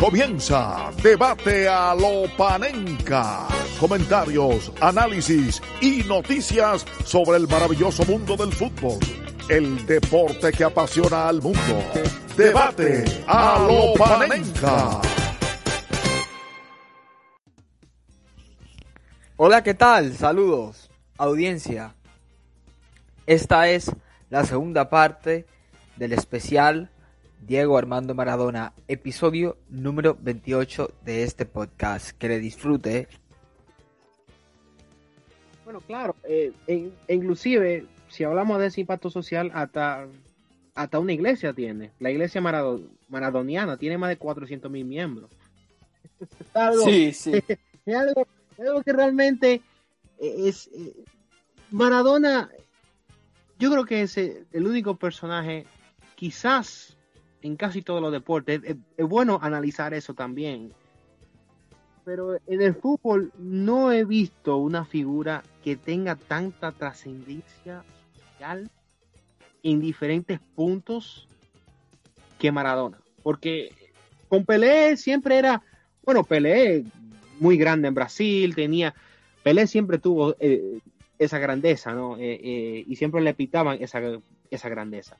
Comienza 0.00 0.90
Debate 1.02 1.68
a 1.68 1.94
lo 1.94 2.24
Panenca. 2.34 3.46
Comentarios, 3.78 4.72
análisis 4.80 5.60
y 5.82 6.02
noticias 6.04 6.86
sobre 7.04 7.36
el 7.36 7.46
maravilloso 7.46 8.06
mundo 8.06 8.34
del 8.34 8.50
fútbol. 8.50 8.98
El 9.50 9.84
deporte 9.84 10.52
que 10.52 10.64
apasiona 10.64 11.28
al 11.28 11.42
mundo. 11.42 11.84
Debate 12.34 13.04
a 13.26 13.58
lo 13.58 13.92
Panenca. 13.92 15.02
Hola, 19.36 19.62
¿qué 19.62 19.74
tal? 19.74 20.14
Saludos, 20.14 20.88
audiencia. 21.18 21.94
Esta 23.26 23.68
es 23.68 23.92
la 24.30 24.46
segunda 24.46 24.88
parte 24.88 25.44
del 25.96 26.14
especial 26.14 26.90
Diego 27.40 27.78
Armando 27.78 28.14
Maradona, 28.14 28.74
episodio 28.86 29.56
número 29.70 30.16
28 30.20 30.92
de 31.04 31.22
este 31.22 31.46
podcast. 31.46 32.10
Que 32.10 32.28
le 32.28 32.38
disfrute. 32.38 33.08
Bueno, 35.64 35.80
claro, 35.80 36.16
eh, 36.24 36.52
e 36.66 37.14
inclusive, 37.14 37.86
si 38.08 38.24
hablamos 38.24 38.58
de 38.58 38.66
ese 38.66 38.82
impacto 38.82 39.08
social, 39.08 39.50
hasta, 39.54 40.06
hasta 40.74 40.98
una 40.98 41.12
iglesia 41.12 41.52
tiene. 41.54 41.92
La 41.98 42.10
iglesia 42.10 42.40
maradoniana 42.40 43.76
tiene 43.78 43.96
más 43.96 44.10
de 44.10 44.18
400 44.18 44.70
mil 44.70 44.84
miembros. 44.84 45.30
sí, 46.84 47.12
sí. 47.12 47.32
Es 47.86 47.96
algo, 47.96 48.26
que 48.84 48.92
realmente 48.92 49.62
es... 50.18 50.68
Eh, 50.74 50.92
Maradona, 51.70 52.50
yo 53.58 53.70
creo 53.70 53.84
que 53.84 54.02
es 54.02 54.18
el 54.18 54.66
único 54.66 54.96
personaje, 54.96 55.64
quizás 56.16 56.98
en 57.42 57.56
casi 57.56 57.82
todos 57.82 58.02
los 58.02 58.12
deportes. 58.12 58.60
Es, 58.64 59.06
bueno 59.06 59.38
analizar 59.42 59.94
eso 59.94 60.14
también. 60.14 60.72
Pero 62.04 62.36
en 62.46 62.62
el 62.62 62.74
fútbol 62.74 63.32
no 63.38 63.92
he 63.92 64.04
visto 64.04 64.56
una 64.56 64.84
figura 64.84 65.42
que 65.62 65.76
tenga 65.76 66.16
tanta 66.16 66.72
trascendencia 66.72 67.84
social 68.14 68.70
en 69.62 69.80
diferentes 69.80 70.40
puntos 70.54 71.28
que 72.38 72.50
Maradona. 72.50 72.98
Porque 73.22 73.70
con 74.28 74.44
Pelé 74.44 74.96
siempre 74.96 75.38
era, 75.38 75.62
bueno, 76.04 76.24
Pelé 76.24 76.84
muy 77.38 77.56
grande 77.56 77.88
en 77.88 77.94
Brasil, 77.94 78.54
tenía, 78.54 78.94
Pelé 79.42 79.66
siempre 79.66 79.98
tuvo 79.98 80.34
eh, 80.40 80.80
esa 81.18 81.38
grandeza, 81.38 81.92
¿no? 81.92 82.16
Eh, 82.16 82.40
eh, 82.42 82.84
y 82.86 82.96
siempre 82.96 83.20
le 83.20 83.34
pitaban 83.34 83.78
esa, 83.80 84.00
esa 84.50 84.68
grandeza. 84.68 85.18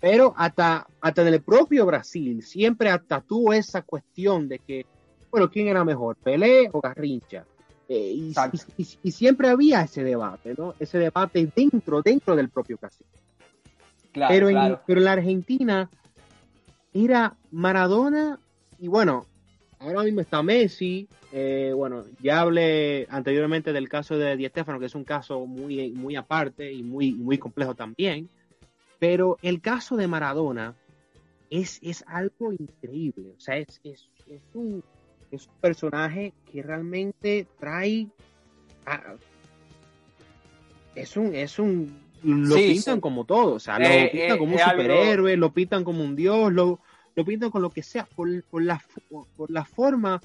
Pero 0.00 0.34
hasta, 0.36 0.86
hasta 1.00 1.22
en 1.22 1.28
el 1.28 1.42
propio 1.42 1.86
Brasil 1.86 2.42
siempre 2.42 2.90
hasta 2.90 3.20
tuvo 3.20 3.52
esa 3.52 3.82
cuestión 3.82 4.48
de 4.48 4.58
que, 4.58 4.86
bueno, 5.30 5.50
¿quién 5.50 5.68
era 5.68 5.84
mejor, 5.84 6.16
Pelé 6.16 6.68
o 6.72 6.80
Garrincha? 6.80 7.44
Eh, 7.88 8.32
y, 8.76 9.10
siempre 9.10 9.48
había 9.48 9.82
ese 9.82 10.02
debate, 10.02 10.54
¿no? 10.58 10.74
Ese 10.78 10.98
debate 10.98 11.48
dentro, 11.54 12.02
dentro 12.02 12.34
del 12.34 12.48
propio 12.48 12.78
Brasil. 12.80 13.06
pero, 14.12 14.48
en, 14.50 14.78
pero 14.86 15.00
en 15.00 15.04
la 15.04 15.12
Argentina 15.12 15.88
era 16.92 17.36
Maradona 17.50 18.38
y 18.78 18.88
bueno, 18.88 19.26
ahora 19.78 20.02
mismo 20.02 20.20
está 20.20 20.42
Messi. 20.42 21.08
Eh, 21.32 21.72
bueno, 21.74 22.04
ya 22.20 22.40
hablé 22.40 23.06
anteriormente 23.10 23.72
del 23.72 23.88
caso 23.88 24.16
de 24.16 24.36
Di 24.36 24.46
Stefano, 24.46 24.78
que 24.78 24.86
es 24.86 24.94
un 24.94 25.04
caso 25.04 25.46
muy, 25.46 25.90
muy 25.90 26.16
aparte 26.16 26.72
y 26.72 26.82
muy, 26.82 27.12
muy 27.12 27.38
complejo 27.38 27.74
también. 27.74 28.28
Pero 28.98 29.38
el 29.42 29.60
caso 29.60 29.96
de 29.96 30.08
Maradona 30.08 30.74
es, 31.50 31.78
es 31.82 32.04
algo 32.06 32.52
increíble. 32.52 33.34
O 33.36 33.40
sea, 33.40 33.56
es, 33.56 33.80
es, 33.84 34.08
es, 34.28 34.42
un, 34.54 34.82
es 35.30 35.46
un 35.46 35.54
personaje 35.60 36.32
que 36.50 36.62
realmente 36.62 37.46
trae. 37.58 38.08
es 40.94 41.16
un. 41.16 41.34
Es 41.34 41.58
un 41.58 42.06
lo 42.22 42.56
pintan 42.56 43.00
como 43.00 43.24
todo. 43.24 43.54
O 43.54 43.60
sea, 43.60 43.78
lo 43.78 43.86
eh, 43.86 44.08
pintan 44.10 44.36
eh, 44.36 44.38
como 44.38 44.52
un 44.54 44.58
superhéroe, 44.58 45.36
lo 45.36 45.52
pintan 45.52 45.84
como 45.84 46.02
un 46.02 46.16
dios, 46.16 46.52
lo, 46.52 46.80
lo 47.14 47.24
pintan 47.24 47.50
con 47.50 47.62
lo 47.62 47.70
que 47.70 47.82
sea, 47.82 48.06
por, 48.16 48.42
por, 48.44 48.62
la, 48.62 48.82
por 49.36 49.50
la 49.50 49.64
forma 49.64 50.20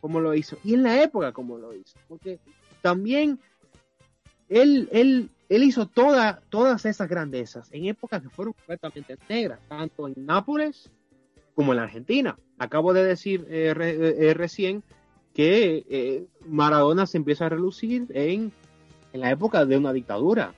como 0.00 0.20
lo 0.20 0.34
hizo 0.34 0.58
y 0.64 0.74
en 0.74 0.82
la 0.82 1.02
época 1.02 1.32
como 1.32 1.58
lo 1.58 1.74
hizo. 1.74 1.98
Porque 2.08 2.38
también 2.80 3.38
él, 4.48 4.88
él 4.92 5.30
él 5.52 5.64
hizo 5.64 5.86
toda, 5.86 6.40
todas 6.48 6.86
esas 6.86 7.10
grandezas 7.10 7.68
en 7.72 7.84
épocas 7.84 8.22
que 8.22 8.30
fueron 8.30 8.54
completamente 8.54 9.18
negras, 9.28 9.60
tanto 9.68 10.08
en 10.08 10.14
Nápoles 10.24 10.90
como 11.54 11.72
en 11.72 11.76
la 11.76 11.82
Argentina. 11.82 12.38
Acabo 12.56 12.94
de 12.94 13.04
decir 13.04 13.46
eh, 13.50 13.74
eh, 13.78 14.16
eh, 14.18 14.34
recién 14.34 14.82
que 15.34 16.26
Maradona 16.46 17.04
se 17.04 17.18
empieza 17.18 17.46
a 17.46 17.48
relucir 17.50 18.06
en, 18.14 18.50
la 19.12 19.30
época 19.30 19.66
de 19.66 19.76
una 19.76 19.92
dictadura. 19.92 20.54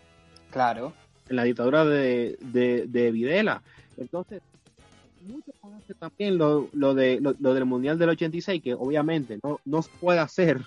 Claro. 0.50 0.92
En 1.28 1.36
la 1.36 1.44
dictadura 1.44 1.84
de, 1.84 2.38
de, 2.40 3.10
Videla. 3.10 3.62
Entonces, 3.96 4.42
muchos 5.26 5.54
conocen 5.60 5.96
también 5.98 6.38
lo, 6.38 6.68
lo, 6.72 6.94
de, 6.94 7.20
lo, 7.20 7.54
del 7.54 7.64
Mundial 7.64 7.98
del 7.98 8.10
86, 8.10 8.62
que 8.62 8.74
obviamente 8.74 9.40
no, 9.42 9.60
no 9.64 9.80
puede 10.00 10.20
hacer 10.20 10.60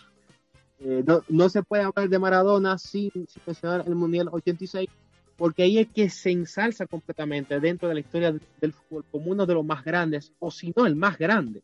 eh, 0.80 1.04
no, 1.30 1.50
se 1.50 1.64
puede 1.64 1.84
hablar 1.84 2.08
de 2.08 2.20
Maradona 2.20 2.78
sin, 2.78 3.12
mencionar 3.46 3.84
el 3.88 3.96
Mundial 3.96 4.30
86, 4.32 4.88
porque 5.36 5.64
ahí 5.64 5.80
es 5.80 5.88
que 5.88 6.10
se 6.10 6.32
ensalza 6.32 6.86
completamente 6.86 7.60
dentro 7.60 7.88
de 7.88 7.96
la 7.96 8.00
historia 8.00 8.36
del 8.62 8.74
fútbol 8.74 9.06
como 9.12 9.32
uno 9.32 9.46
de 9.46 9.54
los 9.56 9.66
más 9.66 9.84
grandes, 9.84 10.32
o 10.40 10.52
si 10.52 10.74
no 10.76 10.86
el 10.86 10.96
más 10.96 11.18
grande, 11.18 11.62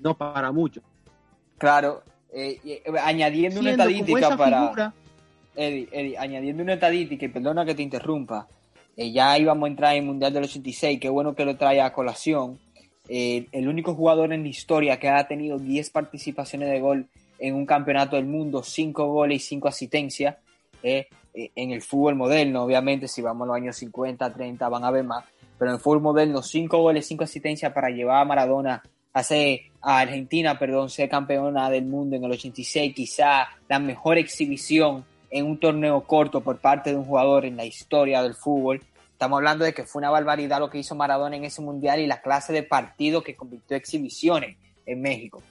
no 0.00 0.16
para 0.16 0.50
muchos. 0.50 0.82
Claro, 1.58 2.02
eh, 2.32 2.58
eh, 2.64 2.82
añadiendo 3.00 3.60
una 3.60 3.70
estadística 3.70 4.36
para... 4.36 4.92
Eddie, 5.56 6.18
añadiendo 6.18 6.64
una 6.64 6.72
estadística, 6.72 7.26
y 7.26 7.28
perdona 7.28 7.64
que 7.64 7.76
te 7.76 7.82
interrumpa, 7.82 8.48
ya 8.96 9.38
íbamos 9.38 9.68
a 9.68 9.70
entrar 9.70 9.92
en 9.92 10.02
el 10.02 10.06
Mundial 10.06 10.32
del 10.32 10.44
86, 10.44 10.98
qué 10.98 11.08
bueno 11.08 11.36
que 11.36 11.44
lo 11.44 11.56
trae 11.56 11.80
a 11.80 11.92
colación. 11.92 12.58
el 13.08 13.68
único 13.68 13.94
jugador 13.94 14.32
en 14.32 14.42
la 14.42 14.48
historia 14.48 14.98
que 14.98 15.08
ha 15.08 15.28
tenido 15.28 15.60
10 15.60 15.90
participaciones 15.90 16.70
de 16.70 16.80
gol 16.80 17.08
en 17.38 17.54
un 17.54 17.66
campeonato 17.66 18.16
del 18.16 18.26
mundo, 18.26 18.62
cinco 18.62 19.06
goles 19.06 19.42
y 19.42 19.46
cinco 19.46 19.68
asistencias. 19.68 20.36
Eh, 20.82 21.08
eh, 21.34 21.50
en 21.56 21.72
el 21.72 21.82
fútbol 21.82 22.14
moderno, 22.14 22.62
obviamente, 22.62 23.08
si 23.08 23.20
vamos 23.22 23.44
a 23.44 23.48
los 23.48 23.56
años 23.56 23.76
50, 23.76 24.32
30, 24.32 24.68
van 24.68 24.84
a 24.84 24.90
ver 24.90 25.04
más. 25.04 25.24
Pero 25.58 25.70
en 25.70 25.76
el 25.76 25.80
fútbol 25.80 26.00
moderno, 26.00 26.42
cinco 26.42 26.78
goles, 26.78 27.06
cinco 27.06 27.24
asistencias 27.24 27.72
para 27.72 27.90
llevar 27.90 28.22
a 28.22 28.24
Maradona 28.24 28.82
a, 29.12 29.20
a 29.82 29.98
Argentina, 29.98 30.58
perdón, 30.58 30.90
ser 30.90 31.08
campeona 31.08 31.70
del 31.70 31.84
mundo 31.84 32.16
en 32.16 32.24
el 32.24 32.32
86, 32.32 32.94
quizá 32.94 33.48
la 33.68 33.78
mejor 33.78 34.18
exhibición 34.18 35.04
en 35.30 35.46
un 35.46 35.58
torneo 35.58 36.00
corto 36.02 36.40
por 36.40 36.58
parte 36.58 36.90
de 36.90 36.96
un 36.96 37.04
jugador 37.04 37.44
en 37.44 37.56
la 37.56 37.64
historia 37.64 38.22
del 38.22 38.34
fútbol. 38.34 38.82
Estamos 39.10 39.38
hablando 39.38 39.64
de 39.64 39.72
que 39.72 39.84
fue 39.84 40.00
una 40.00 40.10
barbaridad 40.10 40.60
lo 40.60 40.70
que 40.70 40.78
hizo 40.78 40.94
Maradona 40.94 41.36
en 41.36 41.44
ese 41.44 41.62
mundial 41.62 42.00
y 42.00 42.06
la 42.06 42.20
clase 42.20 42.52
de 42.52 42.62
partido 42.62 43.22
que 43.22 43.36
convirtió 43.36 43.76
exhibiciones 43.76 44.56
en 44.86 45.00
México. 45.00 45.42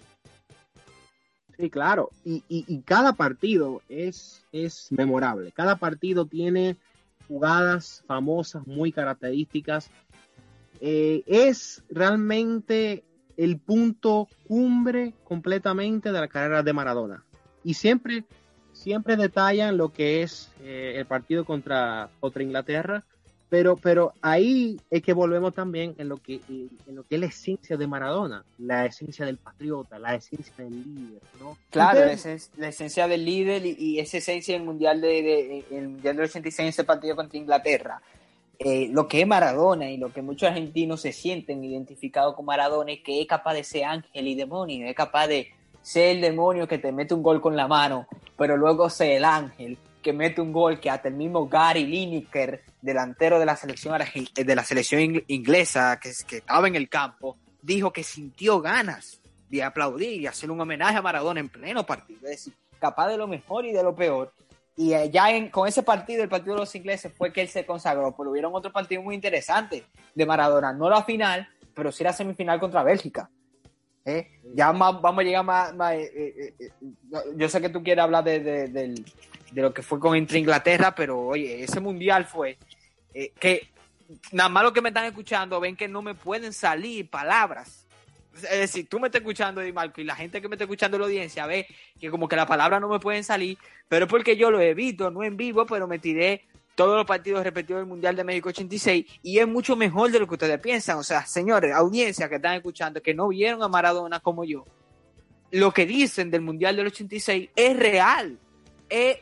Sí, 1.57 1.69
claro. 1.69 2.09
Y, 2.25 2.43
y, 2.47 2.79
cada 2.81 3.13
partido 3.13 3.81
es, 3.87 4.43
es 4.51 4.91
memorable. 4.91 5.51
Cada 5.51 5.75
partido 5.75 6.25
tiene 6.25 6.77
jugadas 7.27 8.03
famosas, 8.07 8.65
muy 8.65 8.91
características. 8.91 9.89
Eh, 10.81 11.23
es 11.27 11.83
realmente 11.89 13.03
el 13.37 13.59
punto 13.59 14.27
cumbre 14.47 15.13
completamente 15.23 16.11
de 16.11 16.19
la 16.19 16.27
carrera 16.27 16.63
de 16.63 16.73
Maradona. 16.73 17.23
Y 17.63 17.75
siempre, 17.75 18.25
siempre 18.71 19.15
detallan 19.15 19.77
lo 19.77 19.93
que 19.93 20.23
es 20.23 20.51
eh, 20.61 20.95
el 20.97 21.05
partido 21.05 21.45
contra, 21.45 22.09
contra 22.19 22.43
Inglaterra 22.43 23.03
pero, 23.53 23.77
pero 23.77 24.13
ahí 24.23 24.81
es 24.89 25.03
que 25.03 25.13
volvemos 25.13 25.53
también 25.53 25.93
en 25.99 26.09
lo 26.09 26.17
que, 26.17 26.41
en 26.49 26.95
lo 26.95 27.03
que 27.03 27.13
es 27.13 27.21
la 27.21 27.27
esencia 27.27 27.77
de 27.77 27.85
Maradona, 27.85 28.43
la 28.57 28.87
esencia 28.87 29.27
del 29.27 29.37
patriota, 29.37 29.99
la 29.99 30.15
esencia 30.15 30.55
del 30.57 30.71
líder, 30.71 31.21
¿no? 31.39 31.55
Claro, 31.69 31.99
la, 32.57 32.67
esencia 32.67 33.07
del 33.07 33.23
líder 33.23 33.63
y, 33.63 33.99
esa 33.99 34.17
esencia 34.17 34.55
del 34.55 34.63
mundial 34.63 35.01
de, 35.01 35.63
el 35.69 35.87
mundial 35.87 36.15
del 36.15 36.25
86 36.25 36.67
ese 36.67 36.83
partido 36.83 37.15
contra 37.15 37.37
Inglaterra. 37.37 38.01
eh, 38.57 38.89
lo 38.91 39.07
que 39.07 39.21
es 39.21 39.27
Maradona 39.27 39.87
y 39.91 39.97
lo 39.97 40.11
que 40.11 40.23
muchos 40.23 40.49
argentinos 40.49 41.01
se 41.01 41.13
sienten 41.13 41.63
identificados 41.63 42.35
con 42.35 42.45
Maradona 42.45 42.93
es 42.93 43.01
que 43.01 43.21
es 43.21 43.27
capaz 43.27 43.53
de 43.53 43.63
ser 43.63 43.85
ángel 43.85 44.27
y 44.27 44.33
demonio, 44.33 44.87
es 44.87 44.95
capaz 44.95 45.27
de 45.27 45.51
ser 45.83 46.15
el 46.15 46.21
demonio 46.21 46.67
que 46.67 46.79
te 46.79 46.91
mete 46.91 47.13
un 47.13 47.21
gol 47.21 47.39
con 47.39 47.55
la 47.55 47.67
mano, 47.67 48.07
pero 48.35 48.57
luego 48.57 48.89
ser 48.89 49.11
el 49.11 49.25
ángel 49.25 49.77
que 50.03 50.13
mete 50.13 50.41
un 50.41 50.53
gol 50.53 50.79
que 50.79 50.91
hasta 50.91 51.07
el 51.07 51.15
mismo 51.15 51.47
Gary 51.47 51.85
Lineker, 51.85 52.63
delantero 52.81 53.39
de 53.39 53.45
la 53.45 53.55
selección, 53.55 53.99
de 54.35 54.55
la 54.55 54.63
selección 54.63 55.23
inglesa 55.27 55.99
que, 55.99 56.09
estaba 56.09 56.67
en 56.67 56.75
el 56.75 56.89
campo, 56.89 57.37
dijo 57.61 57.91
que 57.91 58.03
sintió 58.03 58.61
ganas 58.61 59.19
de 59.49 59.63
aplaudir 59.63 60.21
y 60.21 60.27
hacer 60.27 60.51
un 60.51 60.61
homenaje 60.61 60.97
a 60.97 61.01
Maradona 61.01 61.39
en 61.39 61.49
pleno 61.49 61.83
partido. 61.85 62.19
Es 62.23 62.29
decir, 62.29 62.53
capaz 62.79 63.07
de 63.07 63.17
lo 63.17 63.27
mejor 63.27 63.65
y 63.65 63.71
de 63.71 63.81
lo 63.81 63.95
peor. 63.95 64.31
Y 64.75 64.93
eh, 64.93 65.09
ya 65.11 65.27
con 65.49 65.67
ese 65.67 65.83
partido, 65.83 66.21
el 66.21 66.29
partido 66.29 66.55
de 66.55 66.61
los 66.61 66.75
ingleses, 66.75 67.11
fue 67.15 67.31
que 67.31 67.41
él 67.41 67.47
se 67.47 67.65
consagró. 67.65 68.13
Pero 68.15 68.31
hubieron 68.31 68.53
otro 68.53 68.71
partido 68.71 69.01
muy 69.01 69.15
interesante 69.15 69.85
de 70.13 70.25
Maradona. 70.25 70.73
No 70.73 70.89
la 70.89 71.03
final, 71.03 71.47
pero 71.73 71.91
sí 71.91 72.03
la 72.03 72.13
semifinal 72.13 72.59
contra 72.59 72.83
Bélgica. 72.83 73.29
¿Eh? 74.05 74.39
Ya 74.53 74.71
vamos 74.71 75.17
a 75.17 75.23
llegar 75.23 75.45
más. 75.45 75.73
Eh, 75.95 76.53
yo 77.35 77.47
sé 77.47 77.61
que 77.61 77.69
tú 77.69 77.81
quieres 77.83 78.03
hablar 78.03 78.23
de, 78.23 78.95
lo 79.53 79.73
que 79.73 79.81
fue 79.81 79.99
con 79.99 80.15
entre 80.15 80.39
Inglaterra, 80.39 80.93
pero 80.93 81.19
oye, 81.19 81.63
ese 81.63 81.79
mundial 81.79 82.25
fue 82.25 82.57
que 83.39 83.69
nada 84.31 84.49
más 84.49 84.63
lo 84.63 84.73
que 84.73 84.81
me 84.81 84.89
están 84.89 85.05
escuchando 85.05 85.59
ven 85.59 85.75
que 85.75 85.87
no 85.87 86.01
me 86.01 86.15
pueden 86.15 86.51
salir 86.51 87.09
palabras 87.09 87.83
es 88.35 88.59
decir, 88.59 88.87
tú 88.89 88.99
me 88.99 89.07
estás 89.07 89.21
escuchando, 89.21 89.61
Di 89.61 89.71
Marco, 89.71 90.01
y 90.01 90.03
la 90.03 90.15
gente 90.15 90.41
que 90.41 90.47
me 90.47 90.55
está 90.55 90.63
escuchando 90.63 90.97
en 90.97 91.01
la 91.01 91.07
audiencia 91.07 91.45
ve 91.45 91.67
que 91.99 92.09
como 92.09 92.27
que 92.27 92.35
las 92.35 92.47
palabras 92.47 92.81
no 92.81 92.89
me 92.89 92.99
pueden 92.99 93.23
salir, 93.23 93.57
pero 93.87 94.05
es 94.05 94.11
porque 94.11 94.35
yo 94.35 94.49
lo 94.49 94.59
evito, 94.59 95.11
no 95.11 95.23
en 95.23 95.37
vivo, 95.37 95.65
pero 95.65 95.87
me 95.87 95.99
tiré 95.99 96.45
todos 96.75 96.97
los 96.97 97.05
partidos 97.05 97.43
repetidos 97.43 97.81
del 97.81 97.87
Mundial 97.87 98.15
de 98.15 98.23
México 98.23 98.49
86 98.49 99.05
y 99.21 99.39
es 99.39 99.47
mucho 99.47 99.75
mejor 99.75 100.11
de 100.11 100.19
lo 100.19 100.27
que 100.27 100.33
ustedes 100.33 100.59
piensan. 100.59 100.97
O 100.97 101.03
sea, 101.03 101.25
señores, 101.25 101.73
audiencia 101.73 102.29
que 102.29 102.35
están 102.35 102.55
escuchando, 102.55 103.01
que 103.01 103.13
no 103.13 103.27
vieron 103.27 103.61
a 103.63 103.67
Maradona 103.67 104.19
como 104.19 104.43
yo, 104.43 104.65
lo 105.51 105.71
que 105.71 105.85
dicen 105.85 106.31
del 106.31 106.41
Mundial 106.41 106.75
del 106.75 106.87
86 106.87 107.49
es 107.55 107.77
real, 107.77 108.37
es, 108.89 109.17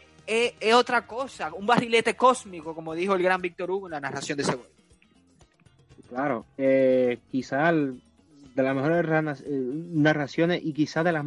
otra 0.74 1.06
cosa, 1.06 1.53
un 1.53 1.65
barrilete 1.65 2.15
cósmico, 2.15 2.74
como 2.74 2.95
dijo 2.95 3.15
el 3.15 3.24
gran 3.24 3.42
Víctor 3.42 3.69
Hugo 3.69 3.88
en 3.88 3.92
la 3.92 4.00
narración 4.00 4.38
de 4.38 4.44
ese 4.44 4.56
gol. 4.56 4.68
Claro, 6.07 6.45
eh, 6.57 7.19
quizá 7.30 7.74
de 8.56 8.63
las 8.63 8.75
mejores 8.75 9.44
eh, 9.45 9.50
narraciones 9.50 10.62
y 10.63 10.74
quizás 10.74 11.06
de 11.06 11.12
las 11.12 11.25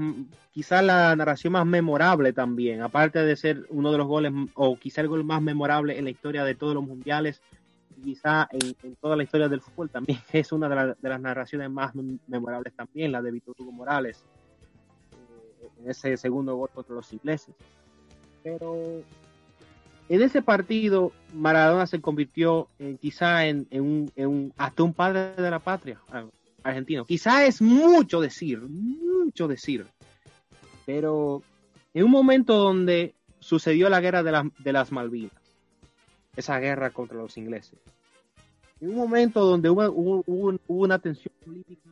quizá 0.53 0.83
la 0.83 1.17
narración 1.17 1.55
más 1.55 1.67
memorable 1.67 2.33
también, 2.33 2.83
aparte 2.83 3.21
de 3.21 3.37
ser 3.37 3.67
uno 3.71 3.93
de 3.93 3.99
los 3.99 4.07
goles 4.07 4.33
o 4.55 4.77
quizá 4.77 5.01
el 5.01 5.09
gol 5.09 5.25
más 5.25 5.41
memorable 5.41 5.99
en 5.99 6.05
la 6.05 6.11
historia 6.11 6.45
de 6.45 6.55
todos 6.55 6.75
los 6.75 6.85
mundiales, 6.85 7.41
quizá 8.03 8.49
en, 8.51 8.97
toda 8.97 9.17
la 9.17 9.23
historia 9.23 9.49
del 9.49 9.61
fútbol 9.61 9.89
también 9.89 10.19
es 10.33 10.53
una 10.53 10.69
de, 10.69 10.97
las 11.09 11.21
narraciones 11.21 11.71
más 11.71 11.93
memorables 12.27 12.75
también, 12.75 13.13
la 13.13 13.23
de 13.23 13.31
Víctor 13.31 13.55
Hugo 13.59 13.73
Morales 13.73 14.25
eh, 15.13 15.69
en 15.83 15.91
ese 15.91 16.17
segundo 16.17 16.55
gol 16.57 16.71
contra 16.75 16.95
los 16.95 17.11
ingleses. 17.13 17.55
Pero 18.43 19.03
en 20.11 20.23
ese 20.23 20.43
partido 20.43 21.13
Maradona 21.33 21.87
se 21.87 22.03
convirtió 22.03 22.69
en, 22.79 22.99
quizá 22.99 23.47
en, 23.47 23.67
un, 23.71 24.13
en 24.15 24.27
un, 24.29 24.53
hasta 24.59 24.83
un 24.83 24.93
padre 24.93 25.35
de 25.35 25.51
la 25.51 25.61
patria 25.61 25.99
argentino. 26.65 27.05
Quizá 27.05 27.47
es 27.47 27.63
mucho 27.63 28.21
decir, 28.21 28.61
mucho 28.61 29.47
decir, 29.47 29.87
pero 30.85 31.43
en 31.93 32.05
un 32.05 32.11
momento 32.11 32.57
donde 32.57 33.15
sucedió 33.39 33.89
la 33.89 34.01
guerra 34.01 34.23
de, 34.23 34.73
las 34.73 34.91
Malvinas, 34.91 35.33
esa 36.35 36.59
guerra 36.59 36.91
contra 36.91 37.19
los 37.19 37.37
ingleses, 37.37 37.79
en 38.81 38.91
un 38.91 38.97
momento 38.97 39.45
donde 39.45 39.71
hubo, 39.71 40.25
una 40.67 40.99
tensión 40.99 41.33
política 41.45 41.91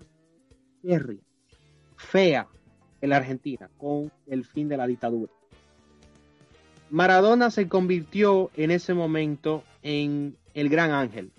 fea 1.96 2.48
en 3.00 3.10
la 3.10 3.16
Argentina 3.16 3.70
con 3.78 4.10
el 4.26 4.44
fin 4.44 4.68
de 4.68 4.76
la 4.76 4.86
dictadura. 4.86 5.32
Maradona 6.90 7.50
se 7.50 7.68
convirtió 7.68 8.50
en 8.54 8.70
ese 8.70 8.92
momento 8.92 9.62
en 9.82 10.36
el 10.54 10.68
gran 10.68 10.90
ángel, 10.90 11.32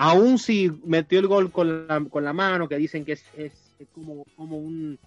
aún 0.00 0.38
si 0.38 0.72
metió 0.86 1.18
el 1.18 1.26
gol 1.26 1.52
con 1.52 1.86
la, 1.86 2.02
con 2.08 2.24
la 2.24 2.32
mano, 2.32 2.70
que 2.70 2.78
dicen 2.78 3.04
que 3.04 3.12
es, 3.12 3.24
es, 3.36 3.52
como, 3.92 4.24
como 4.34 4.56
un, 4.56 4.98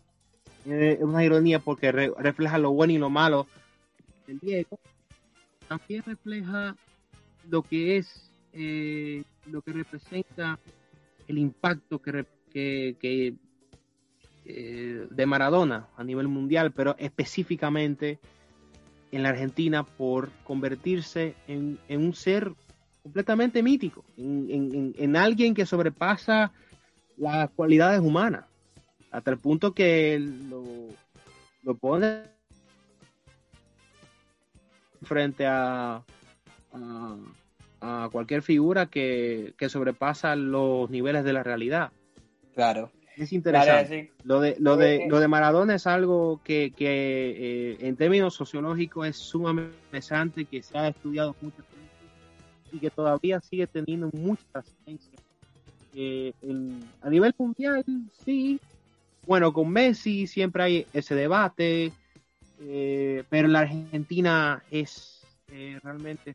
eh, 0.68 1.00
una 1.02 1.24
ironía 1.24 1.58
porque 1.58 1.92
refleja 1.92 2.60
lo 2.60 2.74
bueno 2.74 2.94
y 2.94 3.00
lo 3.00 3.10
malo 3.10 3.48
del 4.28 4.38
Diego, 4.38 4.80
también 5.68 6.04
refleja 6.04 6.76
lo 7.50 7.64
que 7.64 7.98
es, 7.98 8.30
eh, 8.54 9.24
lo 9.48 9.64
que 9.64 9.74
representa 9.74 10.60
el 11.28 11.40
impacto 11.40 12.00
que, 12.00 12.28
que, 12.52 13.34
eh, 14.46 15.08
de 15.10 15.26
Maradona 15.26 15.88
a 15.98 16.04
nivel 16.04 16.28
mundial, 16.28 16.72
pero 16.72 16.96
específicamente 17.00 18.20
en 19.12 19.24
la 19.24 19.30
Argentina 19.30 19.84
por 19.84 20.30
convertirse 20.44 21.34
en, 21.48 21.80
en 21.88 22.06
un 22.06 22.14
ser 22.14 22.54
completamente 23.04 23.62
mítico, 23.62 24.06
en, 24.18 25.16
alguien 25.18 25.54
que 25.54 25.66
sobrepasa 25.66 26.52
las 27.18 27.50
cualidades 27.52 28.00
humanas, 28.00 28.46
hasta 29.12 29.30
el 29.30 29.38
punto 29.38 29.74
que 29.74 30.18
lo, 30.20 30.64
lo 31.64 31.76
pone 31.76 32.24
frente 35.04 35.46
a, 35.46 36.02
a, 37.82 38.10
cualquier 38.10 38.42
figura 38.42 38.86
que, 38.86 39.54
sobrepasa 39.68 40.38
los 40.38 40.90
niveles 40.90 41.26
de 41.26 41.34
la 41.34 41.44
realidad. 41.44 41.92
Claro. 42.56 42.90
Es 43.18 43.32
interesante. 43.32 44.12
Lo, 44.24 44.40
de, 44.40 44.56
lo, 44.60 44.76
de, 44.76 44.96
eh, 44.96 45.08
lo 45.08 45.20
de 45.20 45.28
Maradona 45.28 45.76
es 45.76 45.86
algo 45.86 46.42
que, 46.44 46.72
que 46.76 46.88
eh, 46.88 47.78
en 47.82 47.96
términos 47.96 48.34
sociológicos 48.34 49.08
es 49.08 49.18
sumamente 49.18 49.76
interesante, 49.86 50.46
que 50.46 50.64
se 50.64 50.76
ha 50.76 50.88
estudiado 50.88 51.36
mucho 51.42 51.64
y 52.74 52.80
que 52.80 52.90
todavía 52.90 53.40
sigue 53.40 53.68
teniendo 53.68 54.10
mucha 54.12 54.44
trascendencia. 54.52 55.12
Eh, 55.94 56.34
a 57.02 57.10
nivel 57.10 57.34
mundial, 57.38 57.86
sí. 58.26 58.60
Bueno, 59.28 59.54
con 59.54 59.70
Messi 59.70 60.26
siempre 60.26 60.64
hay 60.64 60.88
ese 60.92 61.14
debate, 61.14 61.94
eh, 62.60 63.24
pero 63.30 63.48
la 63.48 63.60
Argentina 63.60 64.64
es 64.72 65.22
eh, 65.50 65.80
realmente 65.84 66.34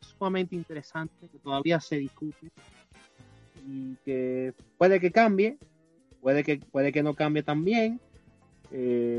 sumamente 0.00 0.54
interesante, 0.54 1.28
que 1.28 1.38
todavía 1.38 1.80
se 1.80 1.96
discute 1.96 2.48
y 3.66 3.96
que 4.04 4.54
puede 4.78 5.00
que 5.00 5.10
cambie, 5.10 5.58
puede 6.22 6.42
que, 6.44 6.58
puede 6.58 6.92
que 6.92 7.02
no 7.02 7.14
cambie 7.14 7.42
también. 7.42 7.98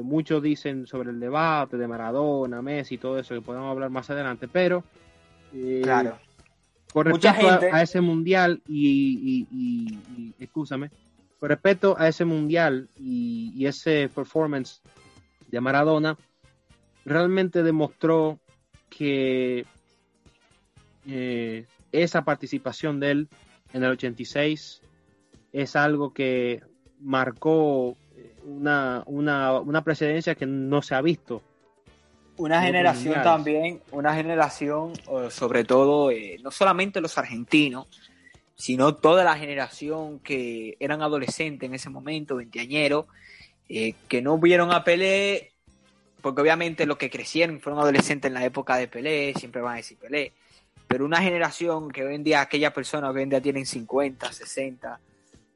muchos 0.04 0.42
dicen 0.42 0.86
sobre 0.86 1.10
el 1.10 1.20
debate 1.20 1.78
de 1.78 1.88
Maradona, 1.88 2.62
Messi 2.62 2.98
todo 2.98 3.20
eso 3.20 3.34
que 3.34 3.42
podemos 3.42 3.72
hablar 3.72 3.90
más 3.90 4.10
adelante, 4.10 4.48
pero 4.48 4.84
eh, 5.56 5.82
claro. 5.84 6.18
Con 6.92 7.06
respecto 7.06 7.48
a, 7.48 7.82
ese 7.82 8.02
mundial 8.02 8.62
y, 8.68 9.48
y, 9.52 10.34
escúchame, 10.40 10.92
con 11.40 11.50
respecto 11.50 11.96
a 11.98 12.08
ese 12.08 12.26
mundial 12.26 12.90
y, 12.98 13.66
ese 13.66 14.10
performance 14.14 14.82
de 15.48 15.62
Maradona, 15.62 16.18
realmente 17.04 17.64
demostró 17.64 18.40
que 18.90 19.66
eh, 21.08 21.66
esa 21.92 22.24
participación 22.24 23.00
de 23.00 23.12
él 23.12 23.30
en 23.74 23.84
el 23.84 23.92
86 23.92 24.82
es 25.52 25.76
algo 25.76 26.14
que 26.14 26.62
marcó 27.00 27.98
una, 28.44 29.04
una, 29.06 29.60
una 29.60 29.84
precedencia 29.84 30.36
que 30.36 30.46
no 30.46 30.82
se 30.82 30.96
ha 30.96 31.02
visto 31.02 31.42
una 32.38 32.62
generación 32.62 33.22
también, 33.24 33.82
una 33.92 34.14
generación, 34.16 34.94
sobre 35.30 35.64
todo, 35.64 36.12
eh, 36.12 36.38
no 36.44 36.52
solamente 36.52 37.02
los 37.02 37.18
argentinos, 37.18 37.88
sino 38.56 38.96
toda 38.96 39.24
la 39.24 39.38
generación 39.38 40.20
que 40.20 40.78
eran 40.80 41.02
adolescentes 41.02 41.68
en 41.68 41.76
ese 41.76 41.90
momento, 41.90 42.38
veinteañeros, 42.38 43.06
eh, 43.70 43.94
que 44.08 44.22
no 44.22 44.38
vieron 44.38 44.72
a 44.72 44.84
Pelé, 44.84 45.52
porque 46.22 46.42
obviamente 46.42 46.86
los 46.86 46.98
que 46.98 47.10
crecieron 47.10 47.60
fueron 47.60 47.82
adolescentes 47.82 48.30
en 48.30 48.34
la 48.34 48.46
época 48.46 48.78
de 48.78 48.88
Pelé, 48.88 49.34
siempre 49.38 49.62
van 49.62 49.74
a 49.74 49.78
decir 49.78 49.98
Pelé, 49.98 50.34
pero 50.88 51.06
una 51.06 51.22
generación 51.22 51.90
que 51.92 52.04
hoy 52.04 52.16
en 52.16 52.24
día, 52.24 52.42
aquellas 52.42 52.74
personas 52.74 53.12
que 53.12 53.18
hoy 53.18 53.24
en 53.24 53.30
día 53.30 53.42
tienen 53.42 53.66
50, 53.66 54.32
60, 54.32 55.00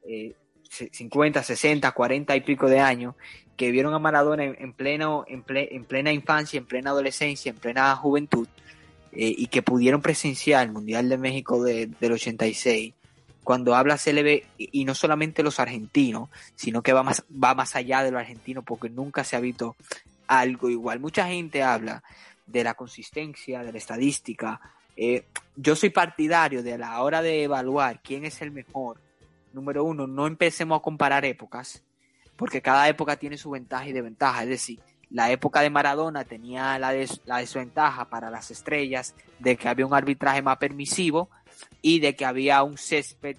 eh, 0.06 0.32
50, 0.70 1.42
60, 1.42 1.90
40 1.90 2.36
y 2.36 2.40
pico 2.40 2.68
de 2.68 2.80
años, 2.80 3.14
que 3.56 3.70
vieron 3.70 3.92
a 3.92 3.98
Maradona 3.98 4.44
en, 4.44 4.72
pleno, 4.72 5.24
en, 5.28 5.42
plena 5.42 6.12
infancia, 6.12 6.58
en 6.58 6.66
plena 6.66 6.90
adolescencia, 6.90 7.50
en 7.50 7.56
plena 7.56 7.94
juventud, 7.96 8.48
eh, 9.12 9.34
y 9.36 9.48
que 9.48 9.62
pudieron 9.62 10.00
presenciar 10.00 10.66
el 10.66 10.72
Mundial 10.72 11.08
de 11.08 11.18
México 11.18 11.62
del 11.62 12.12
86, 12.12 12.94
cuando 13.44 13.74
habla 13.74 13.98
CLB, 13.98 14.44
y, 14.56 14.84
no 14.84 14.94
solamente 14.94 15.42
los 15.42 15.60
argentinos, 15.60 16.30
sino 16.54 16.82
que 16.82 16.92
va 16.92 17.02
más, 17.02 17.24
va 17.32 17.54
más 17.54 17.74
allá 17.76 18.02
de 18.02 18.12
los 18.12 18.20
argentinos, 18.20 18.64
porque 18.64 18.88
nunca 18.88 19.24
se 19.24 19.36
ha 19.36 19.40
visto 19.40 19.76
algo 20.26 20.70
igual. 20.70 21.00
Mucha 21.00 21.26
gente 21.26 21.62
habla 21.62 22.02
de 22.46 22.64
la 22.64 22.74
consistencia, 22.74 23.62
de 23.62 23.72
la 23.72 23.78
estadística, 23.78 24.60
eh, 24.96 25.24
yo 25.56 25.76
soy 25.76 25.90
partidario 25.90 26.62
de 26.62 26.76
la 26.76 27.00
hora 27.00 27.22
de 27.22 27.44
evaluar 27.44 28.00
quién 28.02 28.24
es 28.24 28.42
el 28.42 28.50
mejor. 28.50 28.98
Número 29.52 29.84
uno, 29.84 30.06
no 30.06 30.26
empecemos 30.26 30.78
a 30.78 30.82
comparar 30.82 31.24
épocas, 31.24 31.82
porque 32.36 32.62
cada 32.62 32.88
época 32.88 33.16
tiene 33.16 33.36
su 33.36 33.50
ventaja 33.50 33.86
y 33.88 33.92
desventaja. 33.92 34.42
Es 34.44 34.48
decir, 34.48 34.80
la 35.10 35.30
época 35.30 35.60
de 35.60 35.70
Maradona 35.70 36.24
tenía 36.24 36.78
la, 36.78 36.94
la 37.24 37.38
desventaja 37.38 38.08
para 38.08 38.30
las 38.30 38.50
estrellas 38.50 39.14
de 39.38 39.56
que 39.56 39.68
había 39.68 39.86
un 39.86 39.94
arbitraje 39.94 40.40
más 40.40 40.58
permisivo 40.58 41.30
y 41.82 42.00
de 42.00 42.14
que 42.14 42.24
había 42.24 42.62
un 42.62 42.78
césped 42.78 43.36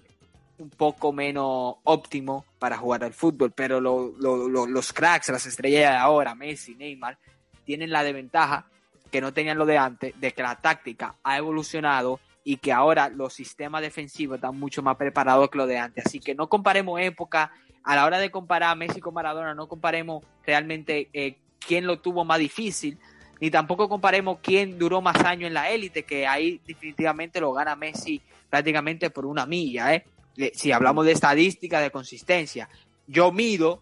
un 0.57 0.69
poco 0.69 1.11
menos 1.11 1.75
óptimo 1.83 2.45
para 2.59 2.77
jugar 2.77 3.03
al 3.03 3.13
fútbol, 3.13 3.51
pero 3.51 3.81
los 3.81 4.93
cracks, 4.93 5.29
las 5.29 5.45
estrellas 5.47 5.91
de 5.91 5.97
ahora, 5.97 6.35
Messi, 6.35 6.75
Neymar, 6.75 7.17
tienen 7.65 7.89
la 7.89 8.03
desventaja 8.03 8.67
que 9.09 9.21
no 9.21 9.33
tenían 9.33 9.57
lo 9.57 9.65
de 9.65 9.77
antes, 9.77 10.13
de 10.19 10.31
que 10.33 10.43
la 10.43 10.55
táctica 10.55 11.15
ha 11.23 11.37
evolucionado 11.37 12.19
y 12.43 12.57
que 12.57 12.71
ahora 12.71 13.09
los 13.09 13.33
sistemas 13.33 13.81
defensivos 13.81 14.35
están 14.35 14.57
mucho 14.57 14.81
más 14.81 14.97
preparados 14.97 15.49
que 15.49 15.57
lo 15.57 15.67
de 15.67 15.77
antes. 15.77 16.05
Así 16.05 16.19
que 16.19 16.33
no 16.33 16.49
comparemos 16.49 16.99
época, 16.99 17.51
a 17.83 17.95
la 17.95 18.05
hora 18.05 18.19
de 18.19 18.31
comparar 18.31 18.77
Messi 18.77 18.99
con 18.99 19.13
Maradona, 19.13 19.53
no 19.53 19.67
comparemos 19.67 20.23
realmente 20.45 21.09
eh, 21.13 21.37
quién 21.59 21.85
lo 21.85 21.99
tuvo 21.99 22.25
más 22.25 22.39
difícil, 22.39 22.97
ni 23.39 23.49
tampoco 23.49 23.89
comparemos 23.89 24.39
quién 24.41 24.77
duró 24.77 25.01
más 25.01 25.17
años 25.23 25.47
en 25.47 25.53
la 25.53 25.69
élite, 25.69 26.03
que 26.03 26.27
ahí 26.27 26.61
definitivamente 26.65 27.39
lo 27.39 27.53
gana 27.53 27.75
Messi 27.75 28.21
prácticamente 28.49 29.09
por 29.09 29.25
una 29.25 29.45
milla, 29.45 29.95
¿eh? 29.95 30.05
Si 30.53 30.71
hablamos 30.71 31.05
de 31.05 31.11
estadística, 31.11 31.81
de 31.81 31.91
consistencia, 31.91 32.69
yo 33.05 33.31
mido 33.31 33.81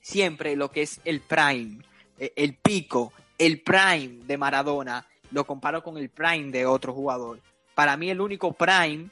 siempre 0.00 0.56
lo 0.56 0.70
que 0.70 0.82
es 0.82 1.00
el 1.04 1.20
prime, 1.20 1.78
el 2.18 2.54
pico, 2.54 3.12
el 3.36 3.60
prime 3.60 4.24
de 4.26 4.38
Maradona, 4.38 5.06
lo 5.32 5.44
comparo 5.44 5.82
con 5.82 5.98
el 5.98 6.08
prime 6.08 6.50
de 6.52 6.66
otro 6.66 6.92
jugador. 6.92 7.40
Para 7.76 7.98
mí 7.98 8.08
el 8.08 8.22
único 8.22 8.54
prime 8.54 9.10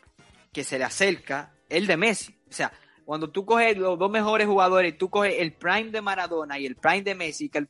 que 0.50 0.64
se 0.64 0.78
le 0.78 0.84
acerca 0.84 1.52
es 1.68 1.76
el 1.76 1.86
de 1.86 1.98
Messi. 1.98 2.34
O 2.48 2.52
sea, 2.52 2.72
cuando 3.04 3.28
tú 3.28 3.44
coges 3.44 3.76
los 3.76 3.98
dos 3.98 4.10
mejores 4.10 4.46
jugadores, 4.46 4.96
tú 4.96 5.10
coges 5.10 5.34
el 5.38 5.52
prime 5.52 5.90
de 5.90 6.00
Maradona 6.00 6.58
y 6.58 6.64
el 6.64 6.74
prime 6.74 7.02
de 7.02 7.14
Messi, 7.14 7.50
que 7.50 7.66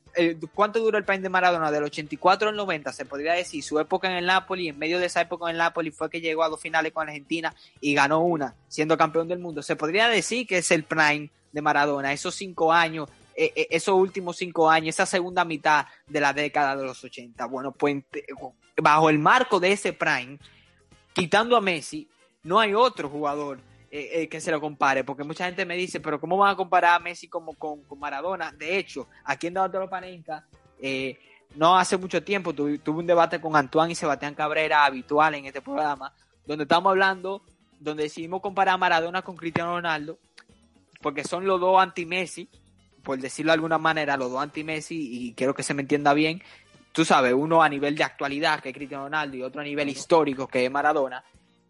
¿cuánto 0.54 0.78
duró 0.78 0.96
el 0.96 1.04
prime 1.04 1.18
de 1.22 1.28
Maradona? 1.28 1.72
Del 1.72 1.82
84 1.82 2.50
al 2.50 2.54
90, 2.54 2.92
se 2.92 3.06
podría 3.06 3.32
decir, 3.32 3.64
su 3.64 3.80
época 3.80 4.08
en 4.08 4.18
el 4.18 4.26
Napoli, 4.26 4.68
en 4.68 4.78
medio 4.78 5.00
de 5.00 5.06
esa 5.06 5.22
época 5.22 5.46
en 5.46 5.56
el 5.56 5.58
Napoli 5.58 5.90
fue 5.90 6.08
que 6.08 6.20
llegó 6.20 6.44
a 6.44 6.48
dos 6.48 6.60
finales 6.60 6.92
con 6.92 7.08
Argentina 7.08 7.52
y 7.80 7.92
ganó 7.92 8.20
una, 8.20 8.54
siendo 8.68 8.96
campeón 8.96 9.26
del 9.26 9.40
mundo. 9.40 9.64
Se 9.64 9.74
podría 9.74 10.08
decir 10.08 10.46
que 10.46 10.58
es 10.58 10.70
el 10.70 10.84
prime 10.84 11.28
de 11.50 11.60
Maradona, 11.60 12.12
esos 12.12 12.36
cinco 12.36 12.72
años, 12.72 13.08
eh, 13.34 13.52
eh, 13.56 13.66
esos 13.70 13.96
últimos 13.96 14.36
cinco 14.36 14.70
años, 14.70 14.94
esa 14.94 15.06
segunda 15.06 15.44
mitad 15.44 15.86
de 16.06 16.20
la 16.20 16.32
década 16.32 16.76
de 16.76 16.84
los 16.84 17.02
80. 17.02 17.44
Bueno, 17.46 17.72
pues 17.72 17.96
bajo 18.76 19.10
el 19.10 19.18
marco 19.18 19.58
de 19.58 19.72
ese 19.72 19.92
prime, 19.92 20.38
quitando 21.14 21.56
a 21.56 21.62
Messi, 21.62 22.06
no 22.42 22.61
hay 22.61 22.75
otro 22.75 23.09
jugador 23.09 23.61
eh, 23.90 24.23
eh, 24.23 24.28
que 24.28 24.40
se 24.40 24.50
lo 24.50 24.61
compare, 24.61 25.04
porque 25.04 25.25
mucha 25.25 25.47
gente 25.47 25.64
me 25.64 25.76
dice, 25.76 26.00
pero 26.00 26.21
¿cómo 26.21 26.37
van 26.37 26.52
a 26.52 26.56
comparar 26.56 26.97
a 26.97 26.99
Messi 26.99 27.28
como 27.28 27.54
con, 27.54 27.80
Maradona? 27.99 28.52
De 28.52 28.76
hecho, 28.76 29.09
aquí 29.25 29.47
en 29.47 29.54
Dato 29.54 29.88
Panenka, 29.88 30.44
eh, 30.78 31.18
no 31.54 31.78
hace 31.78 31.97
mucho 31.97 32.23
tiempo 32.23 32.52
tuve, 32.52 32.80
un 32.85 33.06
debate 33.06 33.40
con 33.40 33.54
Antoine 33.54 33.92
y 33.92 33.94
Sebastián 33.94 34.35
Cabrera 34.35 34.85
habitual 34.85 35.37
en 35.37 35.47
este 35.47 35.62
programa, 35.62 36.12
donde 36.44 36.64
estamos 36.64 36.90
hablando, 36.90 37.42
donde 37.78 38.02
decidimos 38.02 38.42
comparar 38.42 38.75
a 38.75 38.78
Maradona 38.78 39.23
con 39.23 39.37
Cristiano 39.37 39.76
Ronaldo, 39.76 40.18
porque 41.00 41.23
son 41.23 41.47
los 41.47 41.61
dos 41.61 41.80
anti-Messi, 41.80 42.49
por 43.04 43.18
decirlo 43.21 43.50
de 43.50 43.54
alguna 43.54 43.78
manera, 43.78 44.16
los 44.16 44.33
dos 44.33 44.42
anti-Messi, 44.42 45.28
y 45.28 45.35
quiero 45.35 45.54
que 45.54 45.62
se 45.62 45.75
me 45.75 45.83
entienda 45.83 46.12
bien, 46.14 46.42
tú 46.94 47.04
sabes, 47.04 47.34
uno 47.34 47.62
a 47.62 47.68
nivel 47.68 47.96
de 47.96 48.04
actualidad, 48.04 48.60
que 48.60 48.70
es 48.70 48.74
Cristiano 48.74 49.04
Ronaldo, 49.04 49.36
y 49.36 49.42
otro 49.42 49.60
a 49.60 49.64
nivel 49.64 49.88
histórico, 49.90 50.46
que 50.46 50.64
es 50.64 50.70
Maradona, 50.70 51.22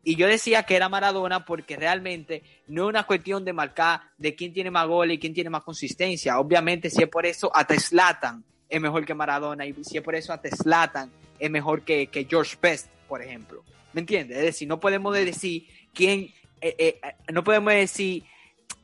y 0.04 0.16
yo 0.16 0.28
decía 0.28 0.64
que 0.64 0.76
era 0.76 0.90
Maradona 0.90 1.46
porque 1.46 1.76
realmente 1.76 2.42
no 2.68 2.84
es 2.84 2.88
una 2.90 3.04
cuestión 3.04 3.42
de 3.42 3.54
marcar 3.54 4.02
de 4.18 4.34
quién 4.34 4.52
tiene 4.52 4.70
más 4.70 4.86
goles 4.86 5.16
y 5.16 5.18
quién 5.18 5.32
tiene 5.32 5.48
más 5.48 5.62
consistencia. 5.62 6.38
Obviamente, 6.38 6.90
si 6.90 7.02
es 7.02 7.08
por 7.08 7.24
eso, 7.24 7.50
a 7.54 7.66
Teslatan 7.66 8.44
es 8.68 8.80
mejor 8.82 9.06
que 9.06 9.14
Maradona. 9.14 9.64
Y 9.64 9.72
si 9.82 9.96
es 9.96 10.04
por 10.04 10.14
eso, 10.14 10.34
a 10.34 10.40
Teslatan 10.42 11.10
es 11.38 11.50
mejor 11.50 11.82
que, 11.82 12.08
que 12.08 12.26
George 12.26 12.56
Best, 12.60 12.88
por 13.08 13.22
ejemplo. 13.22 13.64
¿Me 13.94 14.02
entiendes? 14.02 14.36
Es 14.36 14.44
decir, 14.44 14.68
no 14.68 14.78
podemos 14.78 15.14
decir 15.14 15.66
quién, 15.94 16.28
eh, 16.60 16.76
eh, 16.78 17.00
no 17.32 17.42
podemos 17.42 17.72
decir 17.72 18.24